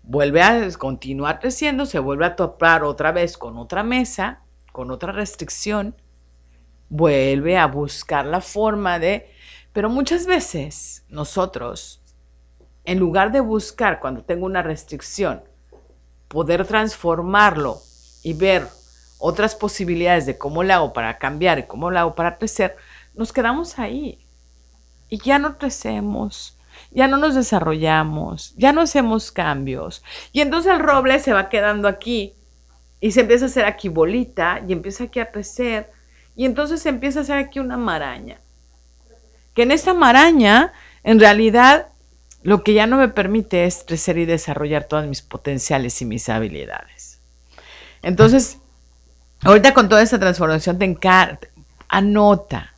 vuelve 0.05 0.42
a 0.42 0.70
continuar 0.79 1.40
creciendo, 1.40 1.87
se 1.87 1.99
vuelve 1.99 2.27
a 2.27 2.37
topar 2.37 2.85
otra 2.85 3.11
vez 3.11 3.37
con 3.37 3.59
otra 3.59 3.83
mesa, 3.83 4.42
con 4.70 4.92
otra 4.92 5.11
restricción, 5.11 5.97
vuelve 6.88 7.59
a 7.59 7.66
buscar 7.66 8.27
la 8.27 8.40
forma 8.40 8.99
de 8.99 9.35
pero 9.75 9.90
muchas 9.90 10.25
veces 10.27 11.05
nosotros, 11.09 12.01
en 12.85 13.01
lugar 13.01 13.33
de 13.33 13.40
buscar 13.40 13.99
cuando 13.99 14.23
tengo 14.23 14.47
una 14.47 14.62
restricción, 14.62 15.42
poder 16.29 16.64
transformarlo 16.64 17.81
y 18.23 18.35
ver 18.35 18.68
otras 19.18 19.57
posibilidades 19.57 20.27
de 20.27 20.38
cómo 20.38 20.62
lo 20.62 20.75
hago 20.75 20.92
para 20.92 21.18
cambiar 21.18 21.59
y 21.59 21.64
cómo 21.64 21.90
lo 21.90 21.99
hago 21.99 22.14
para 22.14 22.38
crecer, 22.38 22.77
nos 23.14 23.33
quedamos 23.33 23.81
ahí. 23.81 24.25
Y 25.09 25.18
ya 25.18 25.40
no 25.40 25.59
crecemos, 25.59 26.57
ya 26.91 27.09
no 27.09 27.17
nos 27.17 27.35
desarrollamos, 27.35 28.55
ya 28.57 28.73
no 28.73 28.83
hacemos 28.83 29.33
cambios. 29.33 30.03
Y 30.33 30.41
entonces 30.41 30.73
el 30.73 30.81
roble 30.81 31.19
se 31.21 31.33
va 31.33 31.49
quedando 31.49 31.89
aquí 31.89 32.35
y 33.01 33.13
se 33.13 33.21
empieza 33.21 33.47
a 33.47 33.49
hacer 33.49 33.65
aquí 33.65 33.89
bolita 33.89 34.63
y 34.67 34.73
empieza 34.73 35.05
aquí 35.05 35.21
a 35.21 35.31
crecer 35.31 35.91
y 36.37 36.47
entonces 36.47 36.83
se 36.83 36.89
empieza 36.89 37.21
a 37.21 37.23
hacer 37.23 37.39
aquí 37.39 37.61
una 37.61 37.77
maraña 37.77 38.39
que 39.55 39.63
en 39.63 39.71
esta 39.71 39.95
maraña, 39.95 40.73
en 41.05 41.21
realidad, 41.21 41.87
lo 42.43 42.63
que 42.63 42.75
ya 42.75 42.87
no 42.87 42.99
me 42.99 43.09
permite 43.09 43.65
es 43.65 43.85
crecer 43.87 44.19
y 44.19 44.27
desarrollar 44.27 44.85
todos 44.85 45.07
mis 45.07 45.23
potenciales 45.23 46.03
y 46.03 46.05
mis 46.05 46.29
habilidades. 46.29 47.21
Entonces, 48.03 48.59
ahorita 49.43 49.73
con 49.73 49.89
toda 49.89 50.03
esta 50.03 50.19
transformación, 50.19 50.79
te 50.79 50.99
anota 51.89 52.75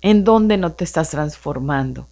en 0.00 0.24
dónde 0.24 0.56
no 0.56 0.72
te 0.72 0.84
estás 0.84 1.10
transformando, 1.10 2.08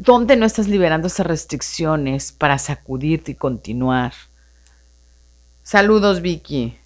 dónde 0.00 0.34
no 0.36 0.46
estás 0.46 0.66
liberando 0.66 1.08
esas 1.08 1.26
restricciones 1.26 2.32
para 2.32 2.58
sacudirte 2.58 3.32
y 3.32 3.34
continuar. 3.34 4.14
Saludos, 5.62 6.22
Vicky. 6.22 6.76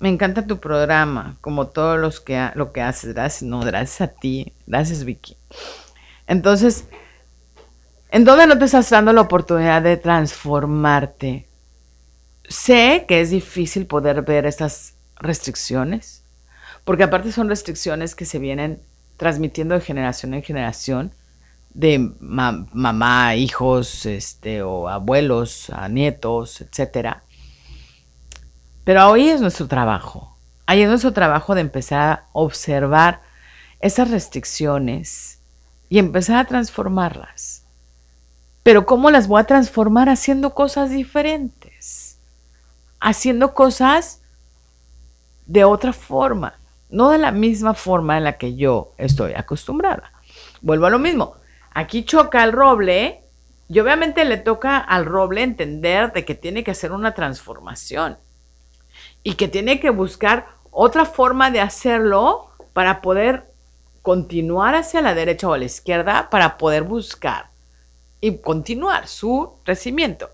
Me 0.00 0.08
encanta 0.08 0.46
tu 0.46 0.58
programa, 0.58 1.36
como 1.42 1.68
todos 1.68 1.98
los 2.00 2.20
que 2.20 2.50
lo 2.54 2.72
que 2.72 2.80
haces. 2.80 3.12
Gracias, 3.12 3.42
no, 3.42 3.60
gracias 3.60 4.00
a 4.00 4.08
ti. 4.08 4.54
Gracias, 4.66 5.04
Vicky. 5.04 5.36
Entonces, 6.26 6.86
¿en 8.10 8.24
dónde 8.24 8.46
no 8.46 8.58
te 8.58 8.64
estás 8.64 8.88
dando 8.88 9.12
la 9.12 9.20
oportunidad 9.20 9.82
de 9.82 9.98
transformarte? 9.98 11.46
Sé 12.48 13.04
que 13.06 13.20
es 13.20 13.30
difícil 13.30 13.86
poder 13.86 14.22
ver 14.22 14.46
estas 14.46 14.94
restricciones, 15.16 16.24
porque 16.84 17.02
aparte 17.02 17.32
son 17.32 17.50
restricciones 17.50 18.14
que 18.14 18.24
se 18.24 18.38
vienen 18.38 18.80
transmitiendo 19.16 19.74
de 19.74 19.80
generación 19.80 20.34
en 20.34 20.42
generación, 20.42 21.12
de 21.70 22.14
mamá, 22.20 23.34
hijos, 23.34 24.06
este, 24.06 24.62
o 24.62 24.88
abuelos, 24.88 25.70
a 25.70 25.88
nietos, 25.88 26.62
etcétera. 26.62 27.22
Pero 28.84 29.10
hoy 29.10 29.28
es 29.28 29.40
nuestro 29.40 29.68
trabajo. 29.68 30.36
Ahí 30.64 30.82
es 30.82 30.88
nuestro 30.88 31.12
trabajo 31.12 31.54
de 31.54 31.60
empezar 31.60 32.00
a 32.00 32.24
observar 32.32 33.20
esas 33.80 34.10
restricciones 34.10 35.40
y 35.88 35.98
empezar 35.98 36.38
a 36.38 36.44
transformarlas. 36.44 37.64
Pero 38.62 38.86
¿cómo 38.86 39.10
las 39.10 39.28
voy 39.28 39.40
a 39.40 39.44
transformar 39.44 40.08
haciendo 40.08 40.54
cosas 40.54 40.90
diferentes? 40.90 42.18
Haciendo 43.00 43.54
cosas 43.54 44.22
de 45.46 45.64
otra 45.64 45.92
forma, 45.92 46.54
no 46.88 47.10
de 47.10 47.18
la 47.18 47.32
misma 47.32 47.74
forma 47.74 48.16
en 48.16 48.24
la 48.24 48.38
que 48.38 48.54
yo 48.54 48.94
estoy 48.98 49.34
acostumbrada. 49.34 50.12
Vuelvo 50.60 50.86
a 50.86 50.90
lo 50.90 50.98
mismo. 50.98 51.36
Aquí 51.72 52.04
choca 52.04 52.42
el 52.44 52.52
roble 52.52 53.22
y 53.68 53.80
obviamente 53.80 54.24
le 54.24 54.36
toca 54.36 54.78
al 54.78 55.04
roble 55.04 55.42
entender 55.42 56.12
de 56.12 56.24
que 56.24 56.34
tiene 56.34 56.64
que 56.64 56.70
hacer 56.70 56.92
una 56.92 57.14
transformación 57.14 58.18
y 59.22 59.34
que 59.34 59.48
tiene 59.48 59.80
que 59.80 59.90
buscar 59.90 60.46
otra 60.70 61.04
forma 61.04 61.50
de 61.50 61.60
hacerlo 61.60 62.50
para 62.72 63.00
poder 63.00 63.44
continuar 64.02 64.74
hacia 64.74 65.00
la 65.00 65.14
derecha 65.14 65.48
o 65.48 65.54
a 65.54 65.58
la 65.58 65.64
izquierda 65.64 66.30
para 66.30 66.58
poder 66.58 66.84
buscar 66.84 67.50
y 68.20 68.38
continuar 68.38 69.08
su 69.08 69.58
crecimiento. 69.64 70.30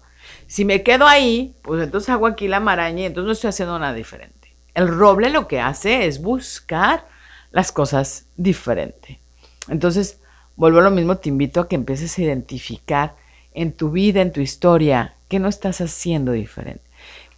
Si 0.46 0.64
me 0.64 0.82
quedo 0.82 1.06
ahí, 1.06 1.56
pues 1.62 1.82
entonces 1.82 2.10
hago 2.10 2.26
aquí 2.26 2.48
la 2.48 2.60
maraña 2.60 3.02
y 3.02 3.06
entonces 3.06 3.26
no 3.26 3.32
estoy 3.32 3.48
haciendo 3.48 3.78
nada 3.78 3.94
diferente. 3.94 4.41
El 4.74 4.88
roble 4.88 5.30
lo 5.30 5.48
que 5.48 5.60
hace 5.60 6.06
es 6.06 6.20
buscar 6.22 7.06
las 7.50 7.72
cosas 7.72 8.26
diferente. 8.36 9.20
Entonces, 9.68 10.18
vuelvo 10.56 10.78
a 10.78 10.82
lo 10.82 10.90
mismo, 10.90 11.18
te 11.18 11.28
invito 11.28 11.60
a 11.60 11.68
que 11.68 11.76
empieces 11.76 12.16
a 12.16 12.22
identificar 12.22 13.14
en 13.54 13.72
tu 13.72 13.90
vida, 13.90 14.22
en 14.22 14.32
tu 14.32 14.40
historia, 14.40 15.14
qué 15.28 15.38
no 15.38 15.48
estás 15.48 15.80
haciendo 15.80 16.32
diferente. 16.32 16.82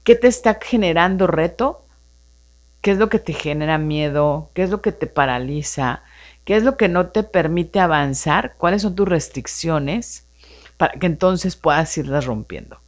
¿Qué 0.05 0.14
te 0.14 0.29
está 0.29 0.59
generando 0.62 1.27
reto? 1.27 1.85
¿Qué 2.81 2.90
es 2.92 2.99
lo 2.99 3.09
que 3.09 3.18
te 3.18 3.33
genera 3.33 3.79
miedo? 3.79 4.51
¿Qué 4.55 4.62
es 4.62 4.70
lo 4.70 4.83
que 4.83 4.92
te 4.92 5.07
paraliza? 5.07 6.03
¿Qué 6.44 6.57
es 6.57 6.62
lo 6.62 6.77
que 6.77 6.88
no 6.88 7.07
te 7.07 7.23
permite 7.23 7.81
avanzar? 7.81 8.55
¿Cuáles 8.59 8.83
son 8.83 8.94
tus 8.94 9.09
restricciones? 9.09 10.27
Para 10.77 10.92
que 10.94 11.07
entonces 11.07 11.57
puedas 11.57 11.97
irlas 11.97 12.27
rompiendo. 12.27 12.79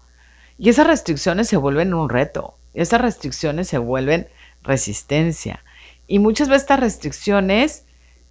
Y 0.59 0.69
esas 0.69 0.87
restricciones 0.87 1.49
se 1.49 1.57
vuelven 1.57 1.95
un 1.95 2.09
reto, 2.09 2.55
esas 2.77 3.01
restricciones 3.01 3.69
se 3.69 3.79
vuelven 3.79 4.29
resistencia. 4.63 5.65
Y 6.07 6.19
muchas 6.19 6.49
veces 6.49 6.63
estas 6.63 6.81
restricciones, 6.81 7.85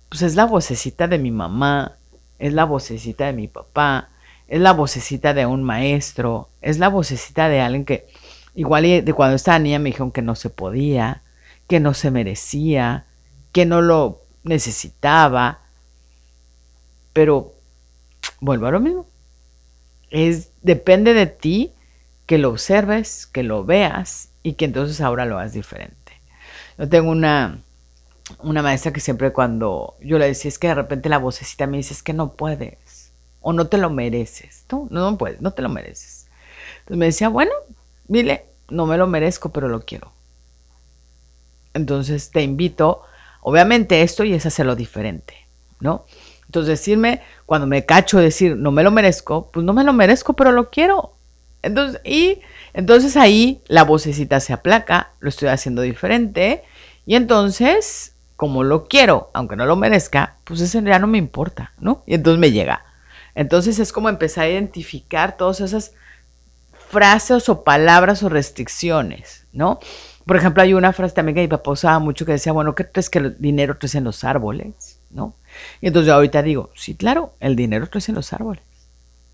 pues 0.10 0.22
es 0.22 0.36
la 0.36 0.46
vocecita 0.46 1.08
de 1.08 1.18
mi 1.18 1.32
mamá, 1.32 1.98
es 2.38 2.54
la 2.54 2.64
vocecita 2.66 3.26
de 3.26 3.34
mi 3.34 3.48
papá, 3.48 4.10
es 4.48 4.62
la 4.62 4.74
vocecita 4.74 5.34
de 5.34 5.46
un 5.46 5.64
maestro, 5.64 6.50
es 6.62 6.78
la 6.78 6.90
vocecita 6.90 7.50
de 7.50 7.60
alguien 7.60 7.86
que, 7.86 8.08
igual 8.54 8.84
de 8.84 9.14
cuando 9.14 9.36
estaba 9.36 9.58
niña 9.58 9.80
me 9.80 9.90
dijeron 9.90 10.12
que 10.12 10.22
no 10.22 10.36
se 10.36 10.52
podía, 10.52 11.24
que 11.68 11.80
no 11.80 11.94
se 11.96 12.12
merecía, 12.12 13.08
que 13.52 13.66
no 13.66 13.82
lo 13.82 14.22
necesitaba. 14.44 15.62
Pero 17.14 17.54
vuelvo 18.40 18.68
a 18.68 18.72
lo 18.72 18.80
mismo. 18.80 19.08
Es, 20.12 20.52
depende 20.62 21.14
de 21.16 21.26
ti 21.26 21.75
que 22.26 22.38
lo 22.38 22.50
observes, 22.50 23.28
que 23.28 23.44
lo 23.44 23.66
veas 23.66 24.30
y 24.44 24.54
que 24.54 24.66
entonces 24.66 25.02
ahora 25.02 25.26
lo 25.26 25.38
hagas 25.38 25.54
diferente. 25.54 26.14
Yo 26.78 26.90
tengo 26.90 27.10
una, 27.12 27.60
una 28.40 28.62
maestra 28.62 28.92
que 28.92 29.00
siempre 29.00 29.32
cuando 29.32 29.96
yo 30.02 30.18
le 30.18 30.28
decía 30.28 30.50
es 30.50 30.60
que 30.60 30.68
de 30.68 30.76
repente 30.76 31.10
la 31.10 31.20
vocecita 31.20 31.68
me 31.68 31.78
dice 31.78 31.94
es 31.94 32.04
que 32.04 32.14
no 32.14 32.34
puedes 32.34 33.12
o 33.42 33.54
no 33.54 33.68
te 33.68 33.78
lo 33.78 33.90
mereces. 33.90 34.66
No, 34.72 34.88
no, 34.90 35.18
puedes, 35.18 35.42
no 35.42 35.52
te 35.52 35.62
lo 35.62 35.70
mereces. 35.70 36.28
Entonces 36.80 36.98
me 36.98 37.06
decía, 37.06 37.30
bueno, 37.30 37.52
dile, 38.08 38.46
no 38.70 38.86
me 38.88 38.98
lo 38.98 39.08
merezco, 39.08 39.50
pero 39.50 39.68
lo 39.68 39.86
quiero. 39.86 40.12
Entonces 41.74 42.32
te 42.32 42.42
invito, 42.42 43.04
obviamente 43.42 44.02
esto 44.02 44.24
y 44.24 44.34
es 44.34 44.46
hacerlo 44.46 44.76
diferente, 44.76 45.36
¿no? 45.80 46.06
Entonces 46.46 46.80
decirme, 46.80 47.22
cuando 47.46 47.68
me 47.68 47.86
cacho 47.86 48.18
decir, 48.18 48.56
no 48.56 48.72
me 48.72 48.82
lo 48.82 48.92
merezco, 48.92 49.52
pues 49.52 49.66
no 49.66 49.74
me 49.74 49.84
lo 49.84 49.94
merezco, 49.94 50.34
pero 50.34 50.52
lo 50.52 50.70
quiero. 50.70 51.15
Entonces, 51.66 52.00
y 52.04 52.42
entonces 52.74 53.18
ahí 53.18 53.62
la 53.68 53.84
vocecita 53.84 54.40
se 54.40 54.54
aplaca, 54.54 55.12
lo 55.20 55.30
estoy 55.30 55.50
haciendo 55.50 55.82
diferente, 55.82 56.64
y 57.06 57.16
entonces, 57.16 58.14
como 58.36 58.64
lo 58.64 58.88
quiero, 58.88 59.30
aunque 59.34 59.56
no 59.56 59.66
lo 59.66 59.76
merezca, 59.76 60.36
pues 60.44 60.62
ese 60.62 60.82
ya 60.84 61.00
no 61.00 61.08
me 61.08 61.18
importa, 61.18 61.74
¿no? 61.80 62.04
Y 62.06 62.14
entonces 62.14 62.40
me 62.40 62.52
llega. 62.52 62.86
Entonces 63.34 63.80
es 63.80 63.92
como 63.92 64.10
empezar 64.10 64.46
a 64.46 64.50
identificar 64.50 65.38
todas 65.38 65.60
esas 65.60 65.94
frases 66.90 67.50
o 67.50 67.64
palabras 67.64 68.24
o 68.24 68.30
restricciones, 68.30 69.46
¿no? 69.52 69.80
Por 70.26 70.38
ejemplo, 70.38 70.64
hay 70.64 70.74
una 70.74 70.94
frase 70.94 71.16
también 71.16 71.36
que 71.36 71.42
mi 71.42 71.48
papá 71.48 71.72
usaba 71.72 72.00
mucho 72.00 72.26
que 72.26 72.32
decía, 72.32 72.52
bueno, 72.54 72.74
¿qué 72.76 72.90
crees 72.90 73.10
que 73.10 73.20
el 73.20 73.38
dinero 73.40 73.78
crece 73.78 74.00
en 74.00 74.06
los 74.06 74.24
árboles? 74.24 75.00
¿No? 75.10 75.36
Y 75.82 75.88
entonces 75.88 76.08
yo 76.08 76.16
ahorita 76.16 76.42
digo, 76.42 76.72
sí, 76.76 76.96
claro, 76.96 77.34
el 77.40 77.56
dinero 77.56 77.90
crece 77.90 78.12
en 78.12 78.16
los 78.16 78.34
árboles. 78.34 78.64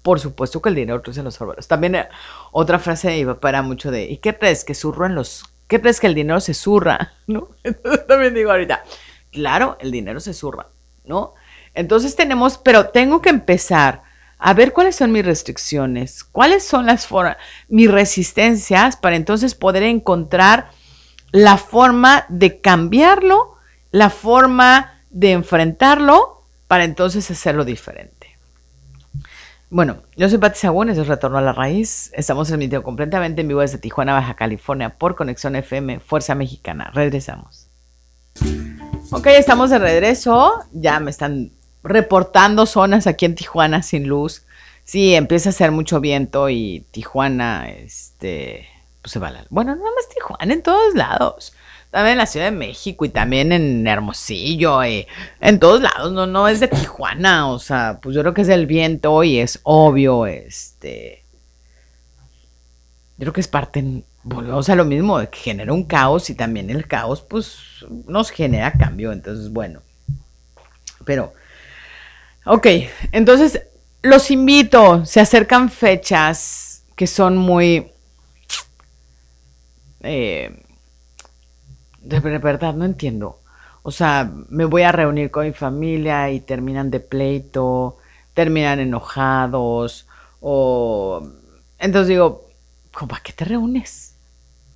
Por 0.01 0.19
supuesto 0.19 0.61
que 0.61 0.69
el 0.69 0.75
dinero 0.75 1.01
crece 1.01 1.19
en 1.19 1.25
los 1.25 1.39
árboles. 1.41 1.67
También 1.67 1.95
eh, 1.95 2.09
otra 2.51 2.79
frase 2.79 3.09
de 3.09 3.25
mi 3.25 3.35
era 3.47 3.61
mucho 3.61 3.91
de, 3.91 4.05
¿y 4.05 4.17
qué 4.17 4.37
crees 4.37 4.63
que 4.63 4.73
surro 4.73 5.05
en 5.05 5.15
los... 5.15 5.43
¿Qué 5.67 5.79
crees 5.79 5.99
que 5.99 6.07
el 6.07 6.15
dinero 6.15 6.39
se 6.39 6.53
zurra? 6.53 7.13
¿No? 7.27 7.49
Entonces 7.63 8.07
también 8.07 8.33
digo 8.33 8.51
ahorita, 8.51 8.83
claro, 9.31 9.77
el 9.79 9.91
dinero 9.91 10.19
se 10.19 10.33
zurra, 10.33 10.67
¿no? 11.05 11.33
Entonces 11.73 12.15
tenemos, 12.15 12.57
pero 12.57 12.89
tengo 12.89 13.21
que 13.21 13.29
empezar 13.29 14.03
a 14.43 14.53
ver 14.53 14.73
cuáles 14.73 14.95
son 14.95 15.11
mis 15.11 15.23
restricciones, 15.23 16.23
cuáles 16.23 16.63
son 16.63 16.87
las 16.87 17.07
mis 17.69 17.89
resistencias 17.89 18.97
para 18.97 19.15
entonces 19.15 19.53
poder 19.53 19.83
encontrar 19.83 20.71
la 21.31 21.57
forma 21.57 22.25
de 22.27 22.59
cambiarlo, 22.59 23.55
la 23.91 24.09
forma 24.09 24.99
de 25.11 25.31
enfrentarlo 25.31 26.43
para 26.67 26.85
entonces 26.85 27.29
hacerlo 27.29 27.65
diferente. 27.65 28.20
Bueno, 29.71 30.03
yo 30.17 30.27
soy 30.27 30.37
Pati 30.37 30.59
Sagún, 30.59 30.89
es 30.89 31.07
Retorno 31.07 31.37
a 31.37 31.41
la 31.41 31.53
Raíz. 31.53 32.11
Estamos 32.13 32.49
transmitiendo 32.49 32.83
completamente 32.83 33.39
en 33.39 33.47
vivo 33.47 33.61
desde 33.61 33.77
Tijuana, 33.77 34.11
Baja 34.11 34.33
California, 34.33 34.97
por 34.97 35.15
Conexión 35.15 35.55
FM, 35.55 36.01
Fuerza 36.01 36.35
Mexicana. 36.35 36.91
Regresamos. 36.93 37.69
Ok, 39.11 39.27
estamos 39.27 39.69
de 39.69 39.79
regreso. 39.79 40.65
Ya 40.73 40.99
me 40.99 41.09
están 41.09 41.51
reportando 41.83 42.65
zonas 42.65 43.07
aquí 43.07 43.23
en 43.23 43.35
Tijuana 43.35 43.81
sin 43.81 44.09
luz. 44.09 44.45
Sí, 44.83 45.15
empieza 45.15 45.47
a 45.47 45.51
hacer 45.51 45.71
mucho 45.71 46.01
viento 46.01 46.49
y 46.49 46.85
Tijuana, 46.91 47.69
este, 47.69 48.67
pues 49.01 49.13
se 49.13 49.19
va 49.19 49.31
la... 49.31 49.45
Bueno, 49.49 49.73
no 49.73 49.83
más 49.83 50.09
Tijuana, 50.13 50.53
en 50.53 50.63
todos 50.63 50.95
lados. 50.95 51.53
También 51.91 52.13
en 52.13 52.17
la 52.19 52.25
Ciudad 52.25 52.45
de 52.45 52.57
México 52.57 53.03
y 53.03 53.09
también 53.09 53.51
en 53.51 53.85
Hermosillo 53.85 54.83
y 54.85 55.05
en 55.41 55.59
todos 55.59 55.81
lados. 55.81 56.13
No, 56.13 56.25
no 56.25 56.47
es 56.47 56.61
de 56.61 56.69
Tijuana, 56.69 57.49
o 57.49 57.59
sea, 57.59 57.99
pues 58.01 58.15
yo 58.15 58.21
creo 58.21 58.33
que 58.33 58.41
es 58.41 58.49
el 58.49 58.65
viento 58.65 59.23
y 59.23 59.39
es 59.39 59.59
obvio, 59.63 60.25
este... 60.25 61.23
Yo 63.17 63.25
creo 63.25 63.33
que 63.33 63.41
es 63.41 63.47
parte, 63.47 64.03
volvemos 64.23 64.69
a 64.69 64.75
lo 64.75 64.85
mismo, 64.85 65.19
que 65.29 65.37
genera 65.37 65.73
un 65.73 65.83
caos 65.83 66.29
y 66.29 66.35
también 66.35 66.69
el 66.69 66.87
caos, 66.87 67.21
pues, 67.21 67.57
nos 68.07 68.31
genera 68.31 68.71
cambio. 68.71 69.11
Entonces, 69.11 69.51
bueno. 69.51 69.81
Pero, 71.05 71.33
ok, 72.45 72.67
entonces, 73.11 73.61
los 74.01 74.31
invito, 74.31 75.05
se 75.05 75.19
acercan 75.19 75.69
fechas 75.69 76.83
que 76.95 77.05
son 77.05 77.37
muy 77.37 77.91
eh, 80.01 80.63
de 82.01 82.19
verdad, 82.19 82.73
no 82.73 82.85
entiendo. 82.85 83.39
O 83.83 83.91
sea, 83.91 84.31
me 84.49 84.65
voy 84.65 84.83
a 84.83 84.91
reunir 84.91 85.31
con 85.31 85.45
mi 85.45 85.53
familia 85.53 86.29
y 86.29 86.39
terminan 86.39 86.91
de 86.91 86.99
pleito, 86.99 87.97
terminan 88.33 88.79
enojados, 88.79 90.07
o... 90.39 91.27
Entonces 91.79 92.09
digo, 92.09 92.47
¿para 93.07 93.21
qué 93.23 93.33
te 93.33 93.45
reúnes? 93.45 94.15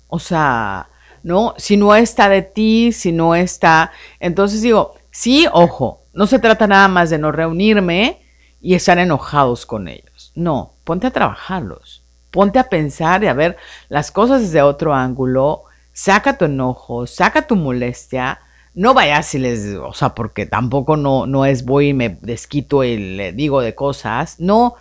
O 0.08 0.18
sea, 0.18 0.88
¿no? 1.22 1.54
Si 1.56 1.76
no 1.76 1.94
está 1.94 2.28
de 2.28 2.42
ti, 2.42 2.90
si 2.92 3.12
no 3.12 3.34
está... 3.34 3.92
Entonces 4.18 4.62
digo, 4.62 4.94
sí, 5.10 5.46
ojo, 5.52 6.02
no 6.12 6.26
se 6.26 6.40
trata 6.40 6.66
nada 6.66 6.88
más 6.88 7.10
de 7.10 7.18
no 7.18 7.30
reunirme 7.30 8.22
y 8.60 8.74
estar 8.74 8.98
enojados 8.98 9.66
con 9.66 9.86
ellos. 9.86 10.32
No, 10.34 10.72
ponte 10.84 11.06
a 11.06 11.12
trabajarlos 11.12 12.02
ponte 12.36 12.58
a 12.58 12.68
pensar 12.68 13.24
y 13.24 13.28
a 13.28 13.32
ver 13.32 13.56
las 13.88 14.10
cosas 14.10 14.42
desde 14.42 14.60
otro 14.60 14.92
ángulo, 14.92 15.62
saca 15.96 16.36
tu 16.36 16.44
enojo, 16.44 17.06
saca 17.06 17.46
tu 17.46 17.56
molestia, 17.56 18.38
no 18.74 18.92
vayas 18.92 19.34
y 19.34 19.38
les, 19.38 19.76
o 19.76 19.94
sea, 19.94 20.10
porque 20.10 20.44
tampoco 20.44 20.98
no, 20.98 21.24
no 21.26 21.46
es 21.46 21.64
voy 21.64 21.88
y 21.88 21.94
me 21.94 22.18
desquito 22.20 22.84
y 22.84 22.98
le 22.98 23.32
digo 23.32 23.62
de 23.62 23.74
cosas, 23.74 24.38
no, 24.38 24.74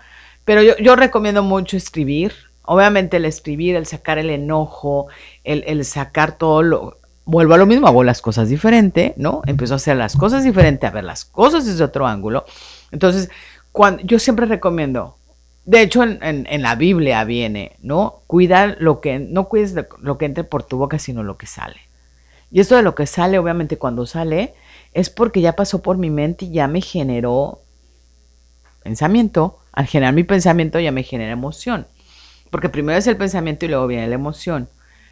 pero 0.43 0.61
yo, 0.61 0.75
yo 0.77 0.97
recomiendo 0.97 1.41
mucho 1.41 1.77
escribir, 1.77 2.33
obviamente 2.63 3.15
el 3.15 3.23
escribir, 3.23 3.77
el 3.77 3.85
sacar 3.85 4.17
el 4.17 4.29
enojo, 4.29 5.07
el, 5.45 5.63
el 5.67 5.85
sacar 5.85 6.37
todo 6.37 6.61
lo, 6.63 6.97
vuelvo 7.23 7.53
a 7.53 7.57
lo 7.57 7.65
mismo, 7.65 7.87
hago 7.87 8.03
las 8.03 8.21
cosas 8.21 8.49
diferente, 8.49 9.13
¿no? 9.15 9.41
Empiezo 9.45 9.75
a 9.75 9.77
hacer 9.77 9.95
las 9.95 10.17
cosas 10.17 10.43
diferente, 10.43 10.85
a 10.85 10.91
ver 10.91 11.05
las 11.05 11.23
cosas 11.23 11.65
desde 11.65 11.85
otro 11.85 12.05
ángulo. 12.05 12.43
Entonces, 12.91 13.29
cuando, 13.71 14.03
yo 14.03 14.19
siempre 14.19 14.47
recomiendo, 14.47 15.15
de 15.65 15.81
hecho, 15.81 16.03
en, 16.03 16.61
la 16.61 16.75
Biblia 16.75 17.23
viene, 17.23 17.75
¿no? 17.81 18.21
Cuida 18.27 18.75
lo 18.79 19.01
que, 19.01 19.17
no 19.17 19.49
cuides 19.49 19.73
lo 19.99 20.17
que 20.17 20.25
entre 20.25 20.43
por 20.43 20.61
tu 20.61 20.77
boca, 20.77 20.99
sino 20.99 21.23
lo 21.23 21.37
que 21.37 21.47
sale. 21.47 21.77
Y 22.51 22.59
esto 22.59 22.75
de 22.75 22.83
lo 22.83 22.93
que 22.93 23.07
sale, 23.07 23.39
obviamente, 23.39 23.77
cuando 23.77 24.05
sale, 24.05 24.53
es 24.93 25.09
porque 25.09 25.41
ya 25.41 25.55
pasó 25.55 25.81
por 25.81 25.97
mi 25.97 26.11
mente 26.11 26.45
y 26.45 26.51
ya 26.51 26.67
me 26.67 26.81
generó 26.81 27.61
pensamiento. 28.83 29.57
Al 29.71 29.87
generar 29.87 30.13
mi 30.13 30.23
pensamiento 30.23 30.79
ya 30.79 30.91
me 30.91 31.03
genera 31.03 31.31
emoción. 31.31 31.87
Porque 32.51 32.69
primero 32.69 32.99
es 32.99 33.07
el 33.07 33.17
pensamiento 33.17 33.65
y 33.65 33.69
luego 33.69 33.87
viene 33.87 34.07
la 34.07 34.15
emoción. 34.15 34.69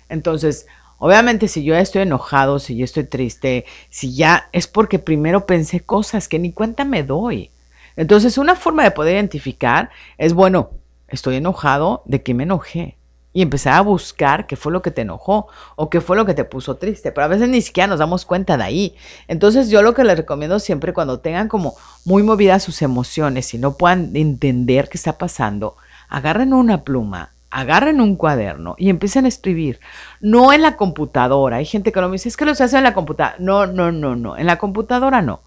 Entonces, 0.08 0.68
obviamente, 1.00 1.48
si 1.48 1.64
yo 1.64 1.76
estoy 1.76 2.04
enojado, 2.04 2.60
si 2.60 2.78
yo 2.78 2.86
estoy 2.86 3.06
triste, 3.06 3.66
si 3.90 4.16
ya 4.16 4.50
es 4.52 4.68
porque 4.68 5.00
primero 5.00 5.48
pensé 5.48 5.80
cosas 5.80 6.28
que 6.28 6.38
ni 6.38 6.54
cuenta 6.54 6.86
me 6.86 7.04
doy. 7.04 7.50
Entonces, 7.96 8.38
una 8.38 8.56
forma 8.56 8.84
de 8.84 8.92
poder 8.92 9.16
identificar 9.16 9.90
es, 10.18 10.34
bueno, 10.34 10.72
estoy 11.08 11.36
enojado, 11.36 12.02
¿de 12.06 12.24
qué 12.24 12.34
me 12.34 12.44
enojé? 12.44 12.98
Y 13.36 13.42
empezar 13.42 13.74
a 13.74 13.82
buscar 13.82 14.46
qué 14.46 14.56
fue 14.56 14.72
lo 14.72 14.84
que 14.84 14.92
te 14.92 15.02
enojó 15.02 15.48
o 15.76 15.90
qué 15.90 16.02
fue 16.02 16.16
lo 16.16 16.26
que 16.26 16.36
te 16.36 16.44
puso 16.44 16.76
triste. 16.76 17.12
Pero 17.12 17.26
a 17.26 17.28
veces 17.28 17.50
ni 17.50 17.62
siquiera 17.62 17.88
nos 17.88 17.98
damos 17.98 18.26
cuenta 18.26 18.58
de 18.58 18.64
ahí. 18.64 18.96
Entonces 19.28 19.70
yo 19.70 19.82
lo 19.82 19.96
que 19.96 20.04
les 20.04 20.18
recomiendo 20.18 20.60
siempre 20.60 20.94
cuando 20.94 21.20
tengan 21.20 21.48
como 21.48 21.76
muy 22.06 22.22
movidas 22.22 22.62
sus 22.62 22.84
emociones 22.84 23.52
y 23.56 23.58
no 23.58 23.76
puedan 23.76 24.16
entender 24.16 24.88
qué 24.88 24.98
está 24.98 25.18
pasando, 25.18 25.78
agarren 26.10 26.54
una 26.54 26.84
pluma, 26.84 27.32
agarren 27.50 28.02
un 28.02 28.18
cuaderno 28.18 28.76
y 28.78 28.90
empiecen 28.90 29.26
a 29.26 29.30
escribir. 29.30 29.80
No 30.22 30.54
en 30.54 30.62
la 30.62 30.78
computadora. 30.78 31.58
Hay 31.58 31.66
gente 31.66 31.92
que 31.92 32.02
lo 32.02 32.10
me 32.10 32.14
dice, 32.14 32.30
es 32.30 32.38
que 32.38 32.46
lo 32.46 32.52
hace 32.52 32.78
en 32.78 32.84
la 32.84 32.94
computadora. 32.94 33.36
No, 33.40 33.66
no, 33.66 33.92
no, 33.92 34.16
no. 34.16 34.38
En 34.38 34.46
la 34.46 34.58
computadora 34.58 35.24
no. 35.24 35.42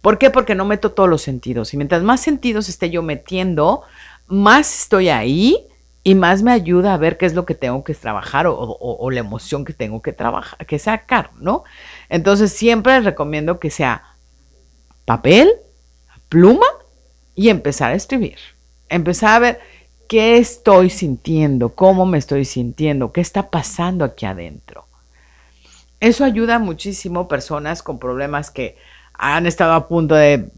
¿Por 0.00 0.18
qué? 0.18 0.30
Porque 0.30 0.54
no 0.54 0.64
meto 0.64 0.92
todos 0.92 1.08
los 1.08 1.22
sentidos. 1.22 1.74
Y 1.74 1.76
mientras 1.76 2.02
más 2.02 2.20
sentidos 2.20 2.68
esté 2.68 2.90
yo 2.90 3.02
metiendo, 3.02 3.82
más 4.26 4.82
estoy 4.82 5.08
ahí 5.08 5.66
y 6.04 6.14
más 6.14 6.42
me 6.42 6.52
ayuda 6.52 6.94
a 6.94 6.96
ver 6.96 7.18
qué 7.18 7.26
es 7.26 7.34
lo 7.34 7.44
que 7.44 7.54
tengo 7.54 7.84
que 7.84 7.94
trabajar 7.94 8.46
o, 8.48 9.10
la 9.10 9.20
emoción 9.20 9.64
que 9.64 9.72
tengo 9.72 10.00
que 10.00 10.12
trabajar, 10.12 10.64
que 10.66 10.78
sacar, 10.78 11.30
¿no? 11.38 11.64
Entonces 12.08 12.52
siempre 12.52 12.94
les 12.94 13.04
recomiendo 13.04 13.58
que 13.58 13.70
sea 13.70 14.14
papel, 15.04 15.50
pluma 16.28 16.66
y 17.34 17.48
empezar 17.48 17.92
a 17.92 17.96
escribir. 17.96 18.38
Empezar 18.88 19.30
a 19.34 19.38
ver 19.38 19.60
qué 20.08 20.38
estoy 20.38 20.90
sintiendo, 20.90 21.74
cómo 21.74 22.06
me 22.06 22.18
estoy 22.18 22.44
sintiendo, 22.44 23.12
qué 23.12 23.20
está 23.20 23.50
pasando 23.50 24.04
aquí 24.04 24.24
adentro. 24.24 24.86
Eso 26.00 26.24
ayuda 26.24 26.58
muchísimo 26.58 27.28
personas 27.28 27.82
con 27.82 27.98
problemas 27.98 28.50
que 28.50 28.78
han 29.18 29.46
estado 29.46 29.74
a 29.74 29.88
punto 29.88 30.14
de 30.14 30.48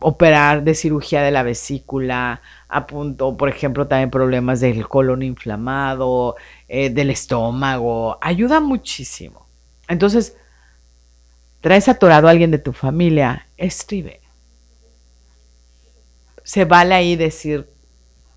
operar 0.00 0.62
de 0.62 0.74
cirugía 0.74 1.22
de 1.22 1.30
la 1.30 1.42
vesícula, 1.42 2.40
a 2.68 2.86
punto, 2.86 3.36
por 3.36 3.48
ejemplo, 3.48 3.86
también 3.86 4.10
problemas 4.10 4.60
del 4.60 4.88
colon 4.88 5.22
inflamado, 5.22 6.36
eh, 6.68 6.90
del 6.90 7.10
estómago. 7.10 8.18
Ayuda 8.20 8.60
muchísimo. 8.60 9.46
Entonces, 9.88 10.36
traes 11.60 11.88
atorado 11.88 12.28
a 12.28 12.30
alguien 12.30 12.50
de 12.50 12.58
tu 12.58 12.72
familia, 12.72 13.46
escribe. 13.56 14.20
Se 16.44 16.64
vale 16.64 16.94
ahí 16.94 17.16
decir 17.16 17.68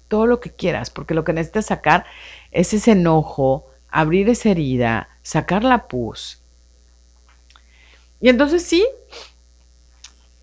todo 0.07 0.25
lo 0.25 0.39
que 0.39 0.51
quieras, 0.51 0.89
porque 0.89 1.13
lo 1.13 1.23
que 1.23 1.33
necesitas 1.33 1.67
sacar 1.67 2.05
es 2.51 2.73
ese 2.73 2.91
enojo, 2.91 3.67
abrir 3.89 4.27
esa 4.27 4.49
herida, 4.49 5.07
sacar 5.21 5.63
la 5.63 5.87
pus. 5.87 6.41
Y 8.19 8.29
entonces 8.29 8.63
sí, 8.63 8.85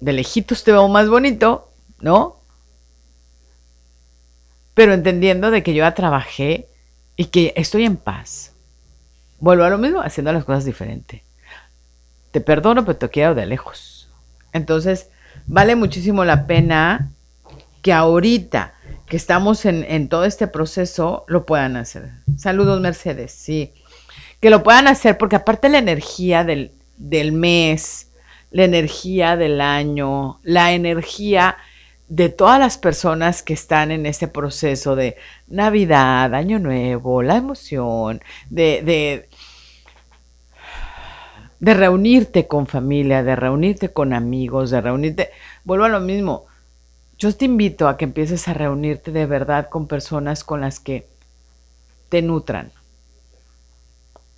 de 0.00 0.12
lejitos 0.12 0.64
te 0.64 0.72
veo 0.72 0.88
más 0.88 1.08
bonito, 1.08 1.70
¿no? 2.00 2.36
Pero 4.74 4.92
entendiendo 4.92 5.50
de 5.50 5.62
que 5.62 5.74
yo 5.74 5.84
ya 5.84 5.94
trabajé 5.94 6.68
y 7.16 7.26
que 7.26 7.52
estoy 7.56 7.84
en 7.84 7.96
paz. 7.96 8.52
Vuelvo 9.40 9.64
a 9.64 9.70
lo 9.70 9.78
mismo, 9.78 10.00
haciendo 10.00 10.32
las 10.32 10.44
cosas 10.44 10.64
diferente. 10.64 11.24
Te 12.30 12.40
perdono, 12.40 12.84
pero 12.84 12.96
te 12.96 13.08
quiero 13.08 13.34
de 13.34 13.46
lejos. 13.46 14.08
Entonces, 14.52 15.10
vale 15.46 15.74
muchísimo 15.76 16.24
la 16.24 16.46
pena 16.46 17.10
que 17.82 17.92
ahorita 17.92 18.74
que 19.06 19.16
estamos 19.16 19.64
en, 19.64 19.84
en 19.84 20.08
todo 20.08 20.24
este 20.24 20.46
proceso 20.46 21.24
lo 21.28 21.46
puedan 21.46 21.76
hacer. 21.76 22.10
Saludos, 22.36 22.80
Mercedes, 22.80 23.32
sí. 23.32 23.72
Que 24.40 24.50
lo 24.50 24.62
puedan 24.62 24.86
hacer 24.86 25.18
porque 25.18 25.36
aparte 25.36 25.68
la 25.68 25.78
energía 25.78 26.44
del, 26.44 26.72
del 26.96 27.32
mes, 27.32 28.07
la 28.50 28.64
energía 28.64 29.36
del 29.36 29.60
año, 29.60 30.40
la 30.42 30.72
energía 30.72 31.56
de 32.08 32.30
todas 32.30 32.58
las 32.58 32.78
personas 32.78 33.42
que 33.42 33.52
están 33.52 33.90
en 33.90 34.06
este 34.06 34.28
proceso 34.28 34.96
de 34.96 35.16
Navidad, 35.46 36.34
Año 36.34 36.58
Nuevo, 36.58 37.22
la 37.22 37.36
emoción, 37.36 38.22
de, 38.48 38.82
de, 38.82 39.28
de 41.60 41.74
reunirte 41.74 42.46
con 42.46 42.66
familia, 42.66 43.22
de 43.22 43.36
reunirte 43.36 43.92
con 43.92 44.14
amigos, 44.14 44.70
de 44.70 44.80
reunirte, 44.80 45.30
vuelvo 45.64 45.84
a 45.84 45.90
lo 45.90 46.00
mismo, 46.00 46.46
yo 47.18 47.34
te 47.34 47.44
invito 47.44 47.88
a 47.88 47.96
que 47.96 48.04
empieces 48.04 48.48
a 48.48 48.54
reunirte 48.54 49.10
de 49.12 49.26
verdad 49.26 49.68
con 49.68 49.86
personas 49.86 50.44
con 50.44 50.60
las 50.62 50.80
que 50.80 51.06
te 52.08 52.22
nutran. 52.22 52.72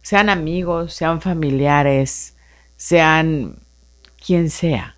Sean 0.03 0.31
amigos, 0.31 0.95
sean 0.95 1.21
familiares, 1.21 2.35
sean 2.77 3.59
quien 4.25 4.51
sea, 4.51 4.97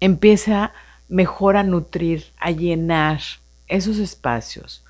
empieza 0.00 0.72
mejor 1.08 1.56
a 1.56 1.62
nutrir, 1.62 2.26
a 2.38 2.50
llenar 2.50 3.20
esos 3.68 3.98
espacios, 3.98 4.84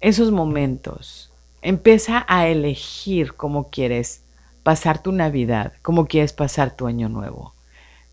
esos 0.00 0.30
momentos. 0.30 1.30
Empieza 1.62 2.24
a 2.28 2.46
elegir 2.46 3.34
cómo 3.34 3.70
quieres 3.70 4.22
pasar 4.62 5.02
tu 5.02 5.12
Navidad, 5.12 5.72
cómo 5.82 6.06
quieres 6.06 6.32
pasar 6.32 6.76
tu 6.76 6.86
año 6.86 7.08
nuevo. 7.08 7.54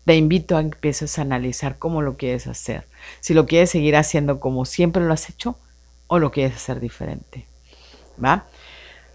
Te 0.04 0.16
invito 0.16 0.56
a 0.56 0.60
que 0.60 0.66
empieces 0.66 1.18
a 1.18 1.22
analizar 1.22 1.78
cómo 1.78 2.02
lo 2.02 2.16
quieres 2.16 2.46
hacer. 2.46 2.86
Si 3.20 3.34
lo 3.34 3.46
quieres 3.46 3.70
seguir 3.70 3.96
haciendo 3.96 4.40
como 4.40 4.64
siempre 4.64 5.04
lo 5.04 5.12
has 5.12 5.28
hecho 5.28 5.56
o 6.08 6.18
lo 6.18 6.30
quieres 6.32 6.56
hacer 6.56 6.80
diferente. 6.80 7.46
¿Va? 8.22 8.46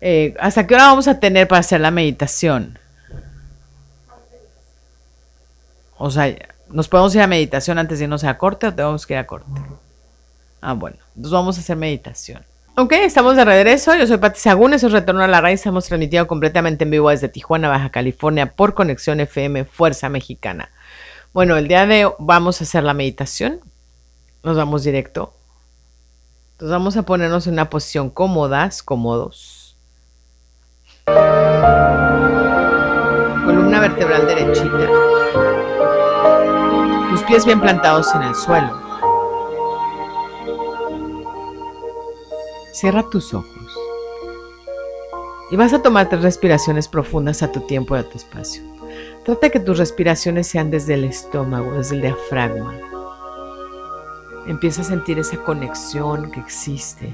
Eh, 0.01 0.35
¿Hasta 0.39 0.65
qué 0.65 0.75
hora 0.75 0.87
vamos 0.87 1.07
a 1.07 1.19
tener 1.19 1.47
para 1.47 1.59
hacer 1.59 1.81
la 1.81 1.91
meditación? 1.91 2.79
O 5.97 6.11
sea, 6.11 6.35
¿nos 6.69 6.87
podemos 6.87 7.13
ir 7.15 7.21
a 7.21 7.27
meditación 7.27 7.77
antes 7.77 7.99
de 7.99 8.05
irnos 8.05 8.23
a 8.23 8.37
corte 8.37 8.67
o 8.67 8.73
tenemos 8.73 9.05
que 9.05 9.13
ir 9.13 9.19
a 9.19 9.27
corte? 9.27 9.61
Ah, 10.61 10.73
bueno, 10.73 10.97
entonces 11.15 11.31
vamos 11.31 11.57
a 11.57 11.61
hacer 11.61 11.75
meditación. 11.77 12.43
Ok, 12.75 12.91
estamos 12.93 13.35
de 13.35 13.43
regreso. 13.43 13.95
Yo 13.95 14.05
soy 14.05 14.17
Pati 14.17 14.39
Sagún, 14.39 14.73
eso 14.73 14.87
es 14.87 14.93
Retorno 14.93 15.23
a 15.23 15.27
la 15.27 15.41
Raíz. 15.41 15.61
Estamos 15.61 15.85
transmitiendo 15.85 16.27
completamente 16.27 16.83
en 16.83 16.91
vivo 16.91 17.09
desde 17.09 17.27
Tijuana, 17.27 17.69
Baja 17.69 17.89
California, 17.89 18.53
por 18.53 18.75
Conexión 18.75 19.19
FM 19.19 19.65
Fuerza 19.65 20.09
Mexicana. 20.09 20.69
Bueno, 21.33 21.57
el 21.57 21.67
día 21.67 21.87
de 21.87 22.05
hoy 22.05 22.13
vamos 22.19 22.61
a 22.61 22.65
hacer 22.65 22.83
la 22.83 22.93
meditación. 22.93 23.59
Nos 24.43 24.55
vamos 24.57 24.83
directo. 24.83 25.33
Entonces 26.53 26.71
vamos 26.71 26.97
a 26.97 27.03
ponernos 27.03 27.47
en 27.47 27.53
una 27.53 27.69
posición 27.69 28.11
cómodas, 28.11 28.83
cómodos. 28.83 29.75
Columna 33.45 33.79
vertebral 33.79 34.27
derechita 34.27 35.06
pies 37.27 37.45
bien 37.45 37.59
plantados 37.59 38.13
en 38.15 38.23
el 38.23 38.33
suelo. 38.35 38.71
Cierra 42.71 43.03
tus 43.09 43.33
ojos 43.33 43.77
y 45.51 45.55
vas 45.55 45.73
a 45.73 45.81
tomar 45.81 46.09
tres 46.09 46.21
respiraciones 46.21 46.87
profundas 46.87 47.43
a 47.43 47.51
tu 47.51 47.61
tiempo 47.61 47.95
y 47.95 47.99
a 47.99 48.09
tu 48.09 48.17
espacio. 48.17 48.63
Trata 49.25 49.49
que 49.49 49.59
tus 49.59 49.77
respiraciones 49.77 50.47
sean 50.47 50.71
desde 50.71 50.93
el 50.93 51.03
estómago, 51.03 51.73
desde 51.73 51.95
el 51.95 52.01
diafragma. 52.01 52.73
Empieza 54.47 54.81
a 54.81 54.85
sentir 54.85 55.19
esa 55.19 55.37
conexión 55.43 56.31
que 56.31 56.39
existe. 56.39 57.13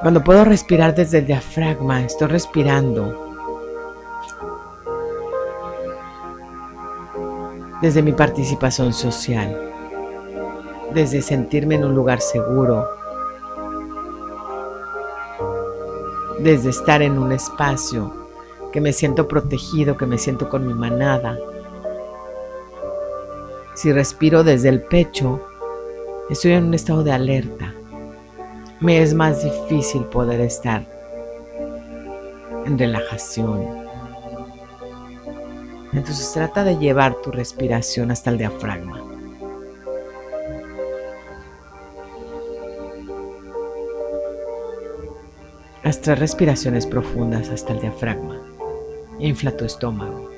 Cuando 0.00 0.24
puedo 0.24 0.44
respirar 0.44 0.94
desde 0.94 1.18
el 1.18 1.26
diafragma, 1.26 2.02
estoy 2.02 2.28
respirando 2.28 3.21
desde 7.82 8.00
mi 8.00 8.12
participación 8.12 8.92
social, 8.92 9.60
desde 10.94 11.20
sentirme 11.20 11.74
en 11.74 11.84
un 11.84 11.96
lugar 11.96 12.20
seguro, 12.20 12.88
desde 16.38 16.70
estar 16.70 17.02
en 17.02 17.18
un 17.18 17.32
espacio 17.32 18.14
que 18.72 18.80
me 18.80 18.92
siento 18.92 19.26
protegido, 19.26 19.96
que 19.96 20.06
me 20.06 20.16
siento 20.16 20.48
con 20.48 20.64
mi 20.64 20.74
manada. 20.74 21.36
Si 23.74 23.92
respiro 23.92 24.44
desde 24.44 24.68
el 24.68 24.82
pecho, 24.82 25.40
estoy 26.30 26.52
en 26.52 26.66
un 26.66 26.74
estado 26.74 27.02
de 27.02 27.12
alerta. 27.12 27.74
Me 28.78 29.02
es 29.02 29.12
más 29.12 29.42
difícil 29.42 30.04
poder 30.04 30.40
estar 30.40 30.86
en 32.64 32.78
relajación, 32.78 33.81
entonces 35.92 36.32
trata 36.32 36.64
de 36.64 36.78
llevar 36.78 37.14
tu 37.22 37.30
respiración 37.30 38.10
hasta 38.10 38.30
el 38.30 38.38
diafragma. 38.38 39.04
Haz 45.84 46.00
tres 46.00 46.18
respiraciones 46.18 46.86
profundas 46.86 47.48
hasta 47.50 47.72
el 47.72 47.80
diafragma. 47.80 48.40
Infla 49.18 49.56
tu 49.56 49.64
estómago. 49.64 50.31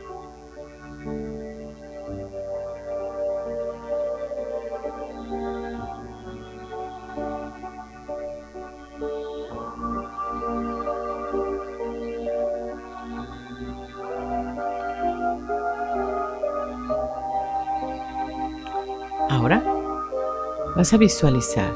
Vas 20.85 20.93
a 20.93 20.99
visualizar. 20.99 21.73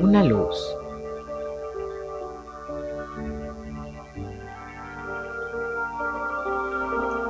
Una 0.00 0.24
luz. 0.24 0.76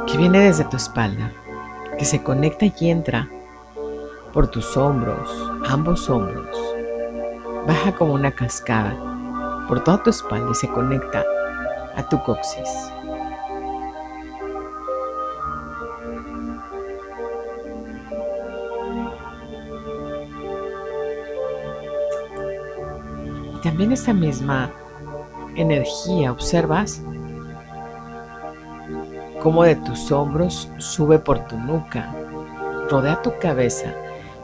Que 0.06 0.16
viene 0.16 0.40
desde 0.44 0.64
tu 0.64 0.78
espalda, 0.78 1.30
que 1.98 2.06
se 2.06 2.22
conecta 2.22 2.64
y 2.64 2.88
entra 2.88 3.28
por 4.32 4.48
tus 4.48 4.74
hombros, 4.78 5.28
ambos 5.68 6.08
hombros, 6.08 6.56
baja 7.66 7.94
como 7.96 8.14
una 8.14 8.34
cascada 8.34 8.96
por 9.68 9.84
toda 9.84 10.02
tu 10.02 10.08
espalda 10.08 10.52
y 10.52 10.54
se 10.54 10.68
conecta 10.68 11.22
a 11.96 12.08
tu 12.08 12.18
coxis. 12.22 12.91
También 23.82 24.00
esa 24.00 24.12
misma 24.12 24.70
energía, 25.56 26.30
observas 26.30 27.02
cómo 29.42 29.64
de 29.64 29.74
tus 29.74 30.12
hombros 30.12 30.70
sube 30.78 31.18
por 31.18 31.48
tu 31.48 31.58
nuca, 31.58 32.14
rodea 32.88 33.20
tu 33.22 33.36
cabeza 33.40 33.92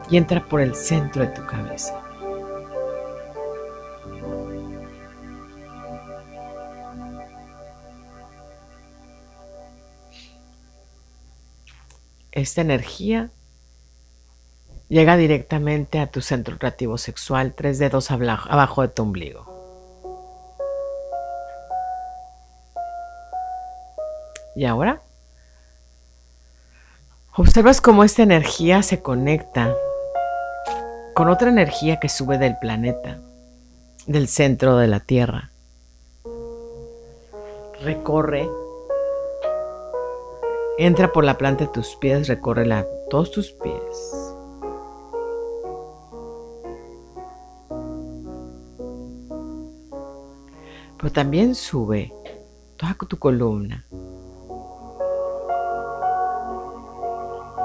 y 0.09 0.17
entra 0.17 0.43
por 0.43 0.59
el 0.59 0.75
centro 0.75 1.21
de 1.21 1.29
tu 1.29 1.45
cabeza. 1.45 2.01
Esta 12.33 12.59
energía 12.59 13.31
llega 14.89 15.15
directamente 15.15 15.99
a 15.99 16.07
tu 16.07 16.21
centro 16.21 16.57
creativo 16.57 16.97
sexual, 16.97 17.53
tres 17.53 17.77
dedos 17.77 18.11
abajo 18.11 18.81
de 18.81 18.87
tu 18.89 19.03
ombligo. 19.03 19.45
¿Y 24.55 24.65
ahora? 24.65 25.01
Observas 27.37 27.79
cómo 27.79 28.03
esta 28.03 28.23
energía 28.23 28.83
se 28.83 29.01
conecta 29.01 29.73
con 31.13 31.29
otra 31.29 31.49
energía 31.49 31.99
que 31.99 32.09
sube 32.09 32.37
del 32.37 32.57
planeta, 32.57 33.19
del 34.07 34.27
centro 34.27 34.75
de 34.77 34.87
la 34.87 34.99
Tierra. 34.99 35.51
Recorre, 37.81 38.49
entra 40.77 41.13
por 41.13 41.23
la 41.23 41.37
planta 41.37 41.65
de 41.65 41.71
tus 41.71 41.95
pies, 41.95 42.27
recorre 42.27 42.65
la, 42.65 42.85
todos 43.09 43.31
tus 43.31 43.51
pies. 43.51 44.28
Pero 50.99 51.13
también 51.13 51.55
sube 51.55 52.13
toda 52.75 52.93
tu 53.07 53.17
columna, 53.17 53.85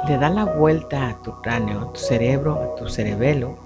le 0.07 0.19
da 0.19 0.31
la 0.31 0.45
vuelta 0.45 1.09
a 1.09 1.23
tu 1.23 1.33
cráneo, 1.41 1.81
a 1.81 1.93
tu 1.93 1.99
cerebro, 1.99 2.55
a 2.63 2.77
tu 2.77 2.89
cerebelo 2.89 3.57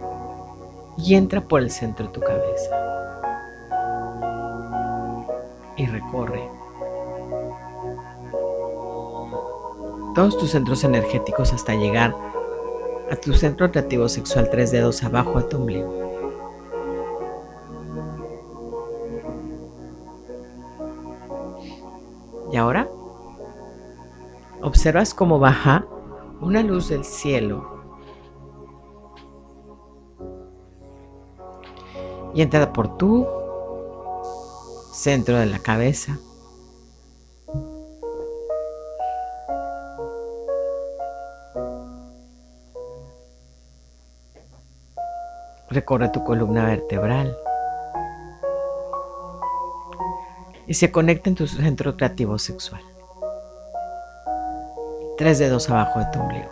y 0.96 1.14
entra 1.14 1.42
por 1.42 1.60
el 1.60 1.70
centro 1.70 2.06
de 2.06 2.12
tu 2.12 2.20
cabeza. 2.20 2.76
Y 5.76 5.86
recorre 5.86 6.48
todos 10.14 10.38
tus 10.38 10.50
centros 10.50 10.82
energéticos 10.82 11.52
hasta 11.52 11.74
llegar 11.74 12.14
a 13.10 13.16
tu 13.16 13.34
centro 13.34 13.70
creativo 13.70 14.08
sexual 14.08 14.48
tres 14.50 14.72
dedos 14.72 15.04
abajo 15.04 15.38
a 15.38 15.48
tu 15.48 15.58
ombligo. 15.58 16.07
Observas 24.78 25.12
cómo 25.12 25.40
baja 25.40 25.84
una 26.40 26.62
luz 26.62 26.88
del 26.88 27.04
cielo. 27.04 27.68
Y 32.32 32.42
entra 32.42 32.72
por 32.72 32.96
tu 32.96 33.26
centro 34.92 35.36
de 35.36 35.46
la 35.46 35.58
cabeza. 35.58 36.20
Recorre 45.70 46.10
tu 46.10 46.22
columna 46.22 46.64
vertebral. 46.66 47.36
Y 50.68 50.74
se 50.74 50.92
conecta 50.92 51.30
en 51.30 51.34
tu 51.34 51.48
centro 51.48 51.96
creativo 51.96 52.38
sexual 52.38 52.97
tres 55.18 55.38
dedos 55.40 55.68
abajo 55.68 55.98
de 55.98 56.06
tu 56.12 56.20
ombligo. 56.20 56.48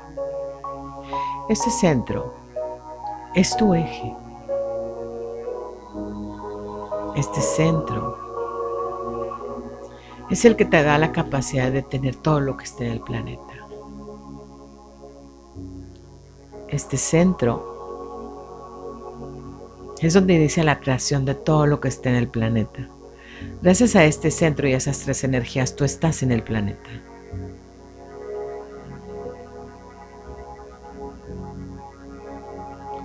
Este 1.49 1.71
centro 1.71 2.35
es 3.35 3.57
tu 3.57 3.73
eje. 3.75 4.13
Este 7.15 7.41
centro 7.41 8.19
es 10.29 10.45
el 10.45 10.57
que 10.57 10.65
te 10.65 10.83
da 10.83 10.99
la 10.99 11.13
capacidad 11.13 11.71
de 11.71 11.83
tener 11.83 12.17
todo 12.17 12.41
lo 12.41 12.57
que 12.57 12.65
esté 12.65 12.87
en 12.87 12.93
el 12.93 13.01
planeta. 13.01 13.55
Este 16.69 16.97
centro 16.97 17.77
es 20.01 20.13
donde 20.13 20.35
inicia 20.35 20.65
la 20.65 20.81
creación 20.81 21.25
de 21.25 21.37
todo 21.37 21.67
lo 21.67 21.81
que 21.81 21.89
esté 21.89 22.09
en 22.09 22.17
el 22.17 22.29
planeta. 22.29 22.89
Gracias 23.63 23.95
a 23.95 24.05
este 24.05 24.33
centro 24.33 24.67
y 24.67 24.75
a 24.75 24.79
esas 24.79 24.99
tres 24.99 25.23
energías, 25.23 25.77
tú 25.77 25.85
estás 25.85 26.25
en 26.25 26.33
el 26.33 26.43
planeta. 26.43 26.91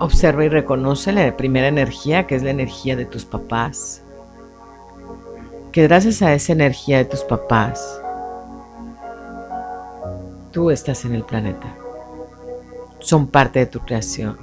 Observa 0.02 0.44
y 0.44 0.48
reconoce 0.48 1.12
la 1.12 1.36
primera 1.36 1.68
energía, 1.68 2.26
que 2.26 2.34
es 2.34 2.42
la 2.42 2.50
energía 2.50 2.96
de 2.96 3.04
tus 3.04 3.24
papás. 3.24 4.02
Que 5.70 5.84
gracias 5.84 6.22
a 6.22 6.34
esa 6.34 6.52
energía 6.52 6.98
de 6.98 7.04
tus 7.04 7.20
papás, 7.22 8.02
tú 10.50 10.72
estás 10.72 11.04
en 11.04 11.14
el 11.14 11.22
planeta. 11.22 11.72
Son 12.98 13.28
parte 13.28 13.60
de 13.60 13.66
tu 13.66 13.78
creación. 13.78 14.38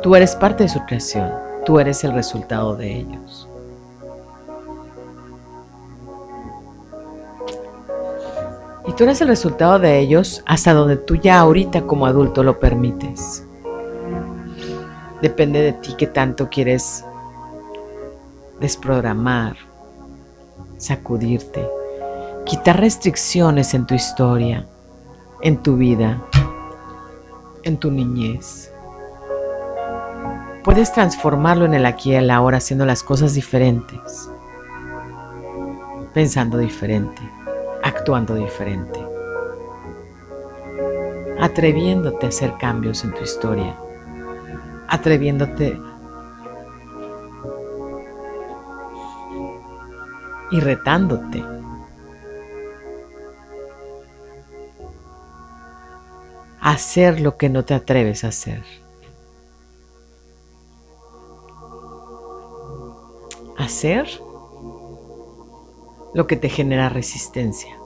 Tú 0.00 0.14
eres 0.14 0.36
parte 0.36 0.62
de 0.62 0.68
su 0.68 0.78
creación. 0.86 1.28
Tú 1.66 1.80
eres 1.80 2.04
el 2.04 2.12
resultado 2.12 2.76
de 2.76 2.98
ellos. 2.98 3.48
Y 8.86 8.92
tú 8.92 9.02
eres 9.02 9.20
el 9.22 9.26
resultado 9.26 9.80
de 9.80 9.98
ellos 9.98 10.40
hasta 10.46 10.72
donde 10.72 10.98
tú 10.98 11.16
ya 11.16 11.40
ahorita 11.40 11.82
como 11.82 12.06
adulto 12.06 12.44
lo 12.44 12.60
permites. 12.60 13.47
Depende 15.20 15.60
de 15.60 15.72
ti 15.72 15.94
qué 15.98 16.06
tanto 16.06 16.48
quieres 16.48 17.04
desprogramar, 18.60 19.56
sacudirte, 20.76 21.68
quitar 22.46 22.78
restricciones 22.78 23.74
en 23.74 23.84
tu 23.84 23.94
historia, 23.94 24.64
en 25.40 25.60
tu 25.60 25.76
vida, 25.76 26.22
en 27.64 27.78
tu 27.78 27.90
niñez. 27.90 28.72
Puedes 30.62 30.92
transformarlo 30.92 31.64
en 31.64 31.74
el 31.74 31.86
aquí 31.86 32.12
y 32.12 32.14
el 32.14 32.30
ahora 32.30 32.58
haciendo 32.58 32.86
las 32.86 33.02
cosas 33.02 33.34
diferentes, 33.34 34.30
pensando 36.14 36.58
diferente, 36.58 37.22
actuando 37.82 38.36
diferente, 38.36 39.04
atreviéndote 41.40 42.26
a 42.26 42.28
hacer 42.28 42.54
cambios 42.60 43.02
en 43.02 43.12
tu 43.14 43.24
historia 43.24 43.76
atreviéndote 44.88 45.78
y 50.50 50.60
retándote. 50.60 51.44
A 56.60 56.72
hacer 56.72 57.20
lo 57.20 57.36
que 57.36 57.48
no 57.48 57.64
te 57.64 57.74
atreves 57.74 58.24
a 58.24 58.28
hacer. 58.28 58.64
Hacer 63.56 64.08
lo 66.14 66.26
que 66.26 66.36
te 66.36 66.48
genera 66.48 66.88
resistencia. 66.88 67.77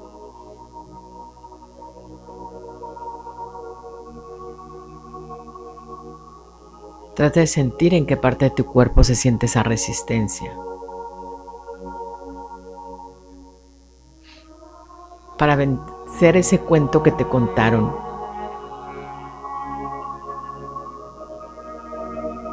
Trata 7.15 7.41
de 7.41 7.47
sentir 7.47 7.93
en 7.93 8.07
qué 8.07 8.17
parte 8.17 8.47
de 8.47 8.51
tu 8.53 8.65
cuerpo 8.65 9.05
se 9.05 9.15
siente 9.15 9.45
esa 9.45 9.63
resistencia. 9.63 10.51
Para 15.37 15.57
vencer 15.57 16.39
ese 16.39 16.61
cuento 16.61 17.03
que 17.03 17.11
te 17.11 17.29
contaron. 17.29 17.95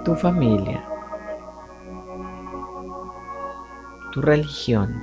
Tu 0.04 0.14
familia. 0.16 0.84
Tu 4.12 4.22
religión. 4.22 5.02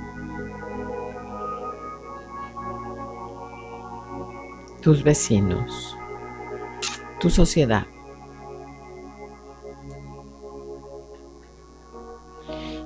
Tus 4.81 5.03
vecinos. 5.03 5.97
Tu 7.19 7.31
sociedad. 7.31 7.87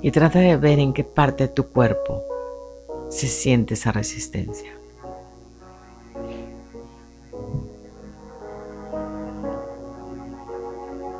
Y 0.02 0.12
trata 0.12 0.40
de 0.40 0.58
ver 0.58 0.80
en 0.80 0.94
qué 0.94 1.04
parte 1.04 1.48
de 1.48 1.54
tu 1.54 1.68
cuerpo 1.68 2.24
se 3.10 3.28
siente 3.28 3.76
esa 3.76 3.92
resistencia. 3.92 4.72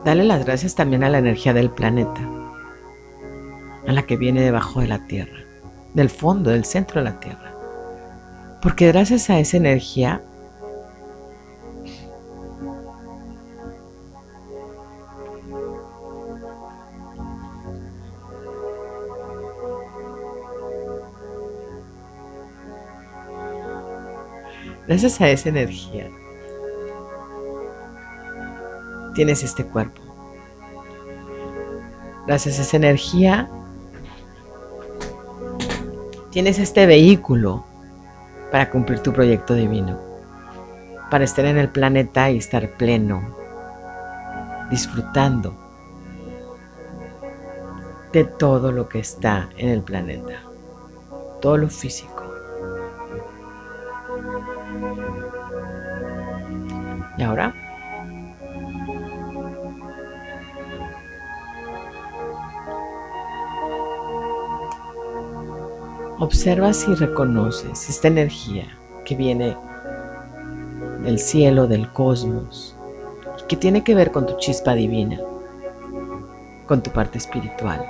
Dale 0.04 0.24
las 0.24 0.44
gracias 0.44 0.74
también 0.74 1.04
a 1.04 1.10
la 1.10 1.20
energía 1.20 1.54
del 1.54 1.70
planeta, 1.70 2.22
a 3.88 3.92
la 3.92 4.04
que 4.04 4.18
viene 4.18 4.42
debajo 4.42 4.82
de 4.82 4.88
la 4.88 5.06
Tierra, 5.06 5.44
del 5.94 6.10
fondo, 6.10 6.50
del 6.50 6.66
centro 6.66 7.02
de 7.02 7.12
la 7.12 7.20
Tierra. 7.20 7.54
Porque 8.64 8.88
gracias 8.88 9.30
a 9.30 9.40
esa 9.40 9.58
energía 9.58 10.24
Gracias 24.92 25.22
a 25.22 25.30
esa 25.30 25.48
energía 25.48 26.10
tienes 29.16 29.42
este 29.42 29.64
cuerpo. 29.64 30.02
Gracias 32.28 32.60
a 32.60 32.64
esa 32.64 32.76
energía 32.76 33.50
tienes 36.30 36.60
este 36.60 36.86
vehículo 36.86 37.64
para 38.52 38.70
cumplir 38.70 39.00
tu 39.00 39.14
proyecto 39.14 39.56
divino, 39.56 39.98
para 41.10 41.24
estar 41.24 41.46
en 41.46 41.58
el 41.58 41.70
planeta 41.70 42.30
y 42.30 42.40
estar 42.40 42.70
pleno, 42.72 43.34
disfrutando 44.70 45.56
de 48.12 48.26
todo 48.26 48.74
lo 48.74 48.90
que 48.90 49.00
está 49.00 49.48
en 49.56 49.70
el 49.70 49.84
planeta, 49.84 50.42
todo 51.40 51.56
lo 51.56 51.70
físico. 51.70 52.11
Observas 66.42 66.88
y 66.88 66.96
reconoces 66.96 67.88
esta 67.88 68.08
energía 68.08 68.66
que 69.06 69.16
viene 69.16 69.56
del 71.04 71.20
cielo, 71.20 71.68
del 71.68 71.88
cosmos, 71.94 72.76
y 73.40 73.48
que 73.48 73.56
tiene 73.56 73.84
que 73.84 73.94
ver 73.94 74.12
con 74.12 74.26
tu 74.26 74.36
chispa 74.38 74.74
divina, 74.74 75.20
con 76.66 76.82
tu 76.82 76.90
parte 76.90 77.20
espiritual. 77.20 77.86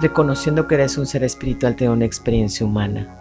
Reconociendo 0.00 0.68
que 0.68 0.76
eres 0.76 0.96
un 0.96 1.06
ser 1.06 1.24
espiritual 1.24 1.74
de 1.74 1.88
una 1.88 2.04
experiencia 2.04 2.64
humana 2.64 3.12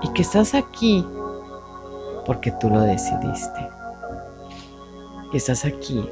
y 0.00 0.12
que 0.12 0.22
estás 0.22 0.54
aquí 0.54 1.04
porque 2.24 2.52
tú 2.52 2.70
lo 2.70 2.82
decidiste. 2.82 3.68
Que 5.32 5.38
estás 5.38 5.64
aquí 5.64 6.08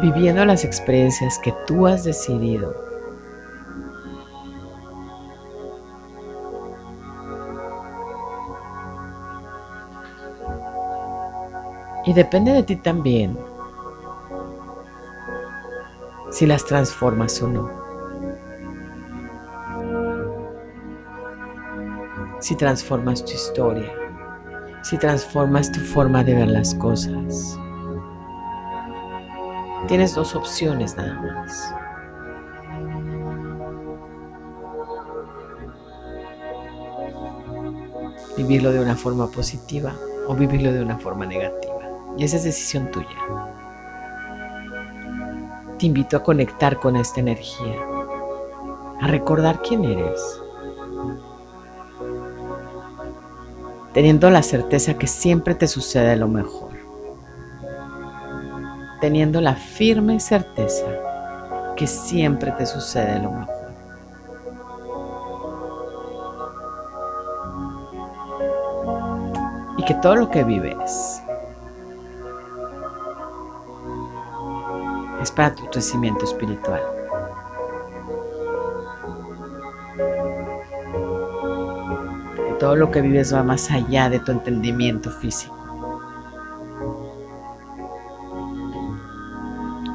viviendo 0.00 0.44
las 0.44 0.64
experiencias 0.64 1.38
que 1.38 1.54
tú 1.66 1.86
has 1.86 2.04
decidido. 2.04 2.74
Y 12.04 12.12
depende 12.12 12.52
de 12.52 12.62
ti 12.62 12.76
también 12.76 13.36
si 16.30 16.46
las 16.46 16.64
transformas 16.64 17.42
o 17.42 17.48
no. 17.48 17.70
Si 22.38 22.54
transformas 22.54 23.24
tu 23.24 23.32
historia, 23.32 23.90
si 24.82 24.98
transformas 24.98 25.72
tu 25.72 25.80
forma 25.80 26.22
de 26.22 26.34
ver 26.34 26.48
las 26.48 26.74
cosas. 26.74 27.58
Tienes 29.88 30.16
dos 30.16 30.34
opciones 30.34 30.96
nada 30.96 31.14
más. 31.14 31.72
Vivirlo 38.36 38.72
de 38.72 38.80
una 38.80 38.96
forma 38.96 39.30
positiva 39.30 39.94
o 40.26 40.34
vivirlo 40.34 40.72
de 40.72 40.82
una 40.82 40.98
forma 40.98 41.24
negativa. 41.24 41.88
Y 42.18 42.24
esa 42.24 42.36
es 42.36 42.44
decisión 42.44 42.90
tuya. 42.90 43.06
Te 45.78 45.86
invito 45.86 46.16
a 46.16 46.22
conectar 46.22 46.80
con 46.80 46.96
esta 46.96 47.20
energía, 47.20 47.76
a 49.00 49.06
recordar 49.06 49.62
quién 49.62 49.84
eres, 49.84 50.20
teniendo 53.92 54.30
la 54.30 54.42
certeza 54.42 54.94
que 54.94 55.06
siempre 55.06 55.54
te 55.54 55.68
sucede 55.68 56.16
lo 56.16 56.26
mejor 56.28 56.65
teniendo 59.06 59.40
la 59.40 59.54
firme 59.54 60.18
certeza 60.18 60.84
que 61.76 61.86
siempre 61.86 62.50
te 62.50 62.66
sucede 62.66 63.22
lo 63.22 63.30
mejor. 63.30 63.54
Y 69.78 69.84
que 69.84 69.94
todo 70.02 70.16
lo 70.16 70.28
que 70.28 70.42
vives 70.42 71.22
es 75.22 75.30
para 75.30 75.54
tu 75.54 75.66
crecimiento 75.66 76.24
espiritual. 76.24 76.82
Que 82.34 82.54
todo 82.58 82.74
lo 82.74 82.90
que 82.90 83.02
vives 83.02 83.32
va 83.32 83.44
más 83.44 83.70
allá 83.70 84.10
de 84.10 84.18
tu 84.18 84.32
entendimiento 84.32 85.12
físico. 85.12 85.55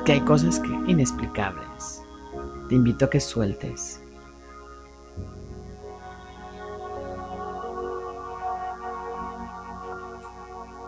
Que 0.05 0.13
hay 0.13 0.21
cosas 0.21 0.59
que 0.59 0.69
inexplicables. 0.91 2.01
Te 2.69 2.75
invito 2.75 3.05
a 3.05 3.09
que 3.09 3.19
sueltes. 3.19 4.01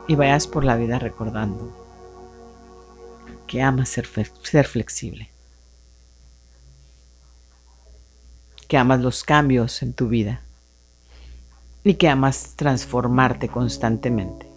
Y 0.07 0.15
vayas 0.15 0.47
por 0.47 0.63
la 0.63 0.75
vida 0.75 0.99
recordando 0.99 1.71
que 3.47 3.61
amas 3.61 3.89
ser, 3.89 4.07
ser 4.41 4.67
flexible. 4.67 5.29
Que 8.67 8.77
amas 8.77 8.99
los 8.99 9.23
cambios 9.23 9.83
en 9.83 9.93
tu 9.93 10.07
vida. 10.07 10.41
Y 11.83 11.95
que 11.95 12.09
amas 12.09 12.53
transformarte 12.55 13.47
constantemente. 13.49 14.52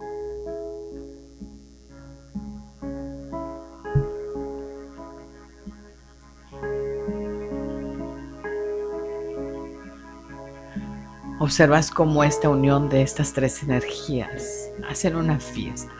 Observas 11.47 11.91
cómo 11.91 12.25
esta 12.25 12.49
unión 12.49 12.89
de 12.89 13.01
estas 13.01 13.31
tres 13.31 13.63
energías 13.63 14.69
hacen 14.89 15.15
una 15.15 15.39
fiesta. 15.39 15.93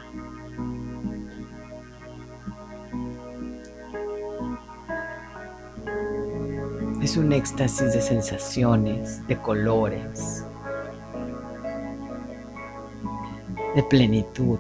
Es 7.02 7.16
un 7.16 7.32
éxtasis 7.32 7.94
de 7.94 8.02
sensaciones, 8.02 9.26
de 9.28 9.38
colores, 9.38 10.44
de 13.74 13.84
plenitud. 13.84 14.60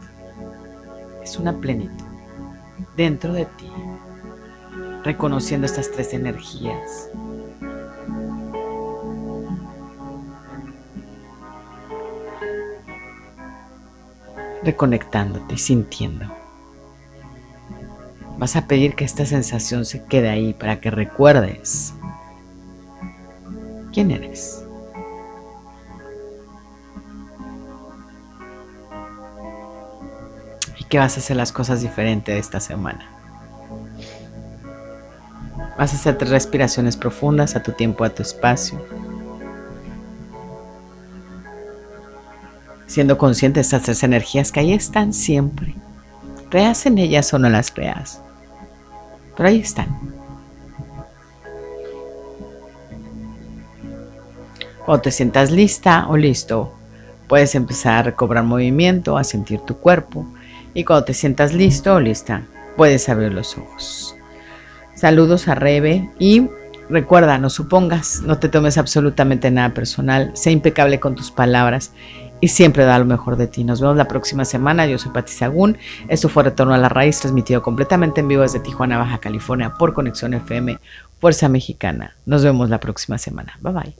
Es 1.21 1.35
una 1.35 1.59
plenitud 1.59 2.05
dentro 2.95 3.33
de 3.33 3.43
ti, 3.43 3.69
reconociendo 5.03 5.65
estas 5.65 5.91
tres 5.91 6.13
energías 6.13 7.09
reconectándote 14.68 15.55
y 15.55 15.57
sintiendo. 15.57 16.26
Vas 18.38 18.55
a 18.57 18.68
pedir 18.68 18.95
que 18.95 19.05
esta 19.05 19.26
sensación 19.26 19.86
se 19.86 20.03
quede 20.03 20.30
ahí 20.30 20.53
para 20.53 20.80
que 20.82 20.91
recuerdes 20.91 21.93
quién 23.93 24.11
eres. 24.11 24.63
Y 30.78 30.84
que 30.84 30.99
vas 30.99 31.15
a 31.15 31.22
hacer 31.22 31.38
las 31.38 31.53
cosas 31.53 31.82
diferentes 31.82 32.38
esta 32.38 32.59
semana. 32.59 33.09
Vas 35.78 35.93
a 35.93 35.95
hacer 35.95 36.18
respiraciones 36.30 36.97
profundas 36.97 37.55
a 37.55 37.63
tu 37.63 37.72
tiempo, 37.72 38.03
a 38.03 38.09
tu 38.09 38.22
espacio 38.22 38.97
siendo 42.98 43.20
consciente 43.20 43.60
de 43.60 43.62
estas 43.62 43.84
tres 43.84 44.02
energías 44.02 44.52
que 44.52 44.60
ahí 44.60 44.74
están 44.74 45.14
siempre. 45.14 45.76
Creas 46.50 46.88
en 46.88 46.98
ellas 46.98 47.32
o 47.32 47.38
no 47.38 47.48
las 47.48 47.70
creas, 47.70 48.24
pero 49.36 49.50
ahí 49.50 49.60
están. 49.60 50.00
Cuando 54.84 55.04
te 55.04 55.12
sientas 55.12 55.52
lista 55.52 56.08
o 56.08 56.18
listo, 56.18 56.74
puedes 57.28 57.54
empezar 57.54 57.93
a 57.93 58.02
recobrar 58.02 58.43
movimiento, 58.43 59.16
a 59.16 59.24
sentir 59.24 59.60
tu 59.60 59.78
cuerpo 59.78 60.26
y 60.74 60.84
cuando 60.84 61.06
te 61.06 61.14
sientas 61.14 61.54
listo 61.54 61.93
o 61.93 62.00
lista, 62.00 62.48
puedes 62.78 63.08
abrir 63.10 63.32
los 63.32 63.60
ojos. 63.60 64.16
Saludos 64.95 65.48
a 65.48 65.54
Rebe 65.54 66.10
y 66.18 66.50
recuerda, 66.89 67.38
no 67.38 67.52
supongas, 67.52 68.24
no 68.24 68.39
te 68.39 68.50
tomes 68.50 68.80
absolutamente 68.80 69.52
nada 69.52 69.76
personal, 69.76 70.32
sé 70.34 70.50
impecable 70.50 71.00
con 71.00 71.14
tus 71.14 71.30
palabras 71.30 71.91
y 72.39 72.49
siempre 72.49 72.85
da 72.85 72.99
lo 72.99 73.05
mejor 73.05 73.38
de 73.38 73.47
ti. 73.47 73.63
Nos 73.63 73.81
vemos 73.81 73.97
la 73.97 74.07
próxima 74.07 74.45
semana. 74.45 74.85
Yo 74.85 74.97
soy 74.97 75.11
Pati 75.11 75.31
Sagún. 75.31 75.77
Esto 76.07 76.29
fue 76.29 76.43
Retorno 76.43 76.73
a 76.73 76.77
la 76.77 76.89
Raíz, 76.89 77.19
transmitido 77.19 77.61
completamente 77.61 78.21
en 78.21 78.27
vivo 78.27 78.43
desde 78.43 78.59
Tijuana, 78.59 78.97
Baja 78.97 79.19
California, 79.19 79.73
por 79.77 79.93
Conexión 79.93 80.33
FM, 80.33 80.79
Fuerza 81.19 81.49
Mexicana. 81.49 82.15
Nos 82.25 82.43
vemos 82.43 82.69
la 82.69 82.79
próxima 82.79 83.17
semana. 83.17 83.57
Bye 83.61 83.73
bye. 83.73 83.95